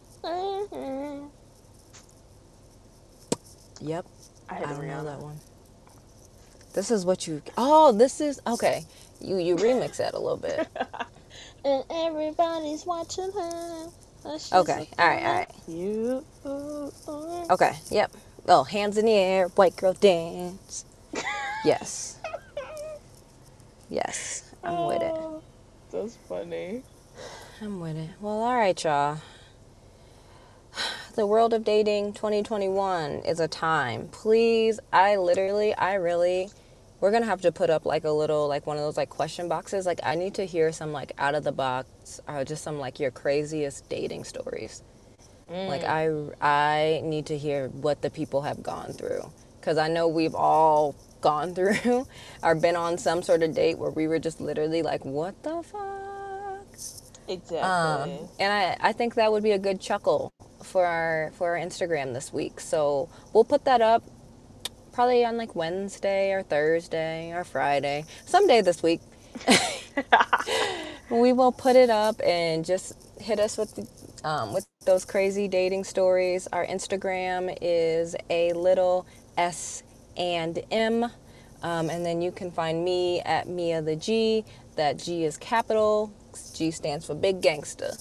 Yep. 3.80 4.06
I 4.48 4.56
I 4.56 4.60
don't 4.60 4.86
know 4.86 5.04
that 5.04 5.20
one. 5.20 5.38
This 6.74 6.90
is 6.90 7.04
what 7.04 7.26
you. 7.26 7.42
Oh, 7.56 7.92
this 7.92 8.20
is 8.20 8.40
okay. 8.46 8.84
You 9.20 9.38
you 9.38 9.56
remix 9.56 9.96
that 9.98 10.14
a 10.14 10.18
little 10.18 10.36
bit. 10.36 10.68
and 11.64 11.84
everybody's 11.90 12.84
watching 12.86 13.30
her. 13.32 13.88
Oh, 14.24 14.60
okay. 14.60 14.80
looking 14.80 14.94
All 14.98 15.08
right. 15.08 15.24
All 15.24 15.34
right. 15.34 15.50
You. 15.66 16.24
Okay. 17.50 17.72
Yep. 17.90 18.12
Oh, 18.48 18.64
hands 18.64 18.98
in 18.98 19.06
the 19.06 19.12
air, 19.12 19.48
white 19.48 19.76
girl 19.76 19.92
dance. 19.94 20.84
Yes. 21.64 22.18
Yes. 23.90 24.44
I'm 24.64 24.86
with 24.86 25.02
it. 25.02 25.14
Oh, 25.20 25.42
That's 25.92 26.16
funny. 26.28 26.82
I'm 27.62 27.80
with 27.80 27.96
it. 27.96 28.10
Well, 28.20 28.40
all 28.40 28.54
right, 28.54 28.82
y'all. 28.84 29.18
The 31.18 31.26
world 31.26 31.52
of 31.52 31.64
dating 31.64 32.12
2021 32.12 33.22
is 33.26 33.40
a 33.40 33.48
time. 33.48 34.06
Please, 34.12 34.78
I 34.92 35.16
literally, 35.16 35.74
I 35.74 35.94
really, 35.94 36.48
we're 37.00 37.10
gonna 37.10 37.26
have 37.26 37.40
to 37.40 37.50
put 37.50 37.70
up 37.70 37.84
like 37.84 38.04
a 38.04 38.12
little, 38.12 38.46
like 38.46 38.68
one 38.68 38.76
of 38.76 38.84
those 38.84 38.96
like 38.96 39.08
question 39.08 39.48
boxes. 39.48 39.84
Like, 39.84 39.98
I 40.04 40.14
need 40.14 40.34
to 40.34 40.44
hear 40.44 40.70
some 40.70 40.92
like 40.92 41.10
out 41.18 41.34
of 41.34 41.42
the 41.42 41.50
box, 41.50 42.20
or 42.28 42.44
just 42.44 42.62
some 42.62 42.78
like 42.78 43.00
your 43.00 43.10
craziest 43.10 43.88
dating 43.88 44.22
stories. 44.22 44.84
Like, 45.50 45.82
Mm. 45.82 46.34
I, 46.40 47.00
I 47.00 47.00
need 47.00 47.26
to 47.26 47.36
hear 47.36 47.66
what 47.66 48.00
the 48.00 48.10
people 48.10 48.42
have 48.42 48.62
gone 48.62 48.92
through, 48.92 49.28
because 49.60 49.76
I 49.76 49.88
know 49.88 50.06
we've 50.06 50.36
all 50.36 50.94
gone 51.20 51.52
through 51.56 52.06
or 52.44 52.54
been 52.54 52.76
on 52.76 52.96
some 52.96 53.24
sort 53.24 53.42
of 53.42 53.56
date 53.56 53.76
where 53.76 53.90
we 53.90 54.06
were 54.06 54.20
just 54.20 54.40
literally 54.40 54.82
like, 54.82 55.04
what 55.04 55.42
the 55.42 55.64
fuck? 55.64 56.78
Exactly. 57.26 57.58
Um, 57.58 58.28
and 58.38 58.52
I, 58.52 58.76
I 58.78 58.92
think 58.92 59.16
that 59.16 59.32
would 59.32 59.42
be 59.42 59.50
a 59.50 59.58
good 59.58 59.80
chuckle 59.80 60.32
for 60.62 60.86
our 60.86 61.32
for 61.36 61.56
our 61.56 61.64
Instagram 61.64 62.14
this 62.14 62.32
week. 62.32 62.60
So 62.60 63.08
we'll 63.32 63.44
put 63.44 63.64
that 63.64 63.80
up 63.80 64.04
probably 64.92 65.24
on 65.24 65.36
like 65.36 65.54
Wednesday 65.54 66.32
or 66.32 66.42
Thursday 66.42 67.32
or 67.32 67.44
Friday, 67.44 68.04
someday 68.26 68.60
this 68.62 68.82
week. 68.82 69.00
we 71.10 71.32
will 71.32 71.52
put 71.52 71.76
it 71.76 71.90
up 71.90 72.20
and 72.24 72.64
just 72.64 72.94
hit 73.20 73.38
us 73.38 73.56
with 73.56 73.76
the, 73.76 74.28
um, 74.28 74.52
with 74.52 74.66
those 74.86 75.04
crazy 75.04 75.48
dating 75.48 75.84
stories. 75.84 76.48
Our 76.52 76.66
Instagram 76.66 77.56
is 77.60 78.16
a 78.30 78.52
little 78.54 79.06
s 79.36 79.84
and 80.16 80.58
m, 80.72 81.04
um, 81.62 81.90
and 81.90 82.04
then 82.04 82.20
you 82.20 82.32
can 82.32 82.50
find 82.50 82.84
me 82.84 83.20
at 83.20 83.48
Mia 83.48 83.82
the 83.82 83.96
G. 83.96 84.44
That 84.76 84.98
G 84.98 85.24
is 85.24 85.36
capital 85.36 86.12
G 86.54 86.70
stands 86.72 87.06
for 87.06 87.14
Big 87.14 87.40
Gangster. 87.40 87.92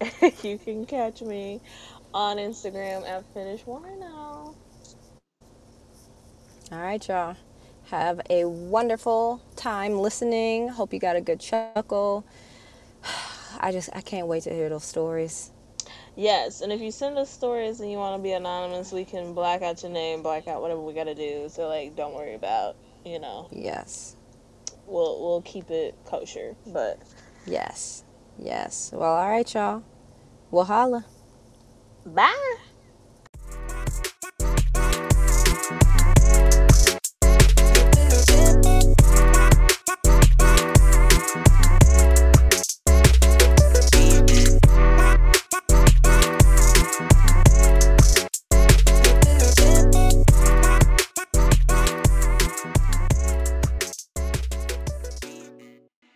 you 0.42 0.58
can 0.58 0.86
catch 0.86 1.22
me 1.22 1.60
on 2.14 2.38
Instagram 2.38 3.06
at 3.08 3.24
Finish 3.34 3.62
Wino. 3.64 4.54
All 6.72 6.78
right, 6.78 7.06
y'all. 7.08 7.36
Have 7.86 8.20
a 8.30 8.44
wonderful 8.44 9.42
time 9.56 9.98
listening. 9.98 10.68
Hope 10.68 10.92
you 10.92 11.00
got 11.00 11.16
a 11.16 11.20
good 11.20 11.40
chuckle. 11.40 12.24
I 13.60 13.72
just 13.72 13.90
I 13.92 14.00
can't 14.00 14.26
wait 14.28 14.44
to 14.44 14.50
hear 14.54 14.68
those 14.68 14.84
stories. 14.84 15.50
Yes, 16.16 16.60
and 16.60 16.72
if 16.72 16.80
you 16.80 16.90
send 16.92 17.18
us 17.18 17.30
stories 17.30 17.80
and 17.80 17.90
you 17.90 17.96
want 17.96 18.16
to 18.18 18.22
be 18.22 18.32
anonymous, 18.32 18.92
we 18.92 19.04
can 19.04 19.32
black 19.34 19.62
out 19.62 19.82
your 19.82 19.92
name, 19.92 20.22
black 20.22 20.46
out 20.48 20.60
whatever 20.60 20.80
we 20.80 20.92
gotta 20.92 21.14
do. 21.14 21.48
So 21.50 21.68
like, 21.68 21.96
don't 21.96 22.14
worry 22.14 22.34
about, 22.34 22.76
you 23.04 23.18
know, 23.18 23.48
Yes. 23.50 24.16
we'll 24.86 25.20
we'll 25.20 25.42
keep 25.42 25.70
it 25.70 25.94
kosher. 26.04 26.54
But 26.66 27.00
Yes. 27.46 28.04
Yes. 28.38 28.90
Well, 28.92 29.12
all 29.12 29.28
right, 29.28 29.52
y'all. 29.52 29.82
We'll 30.50 30.64
holla. 30.64 31.06
bye. 32.04 32.69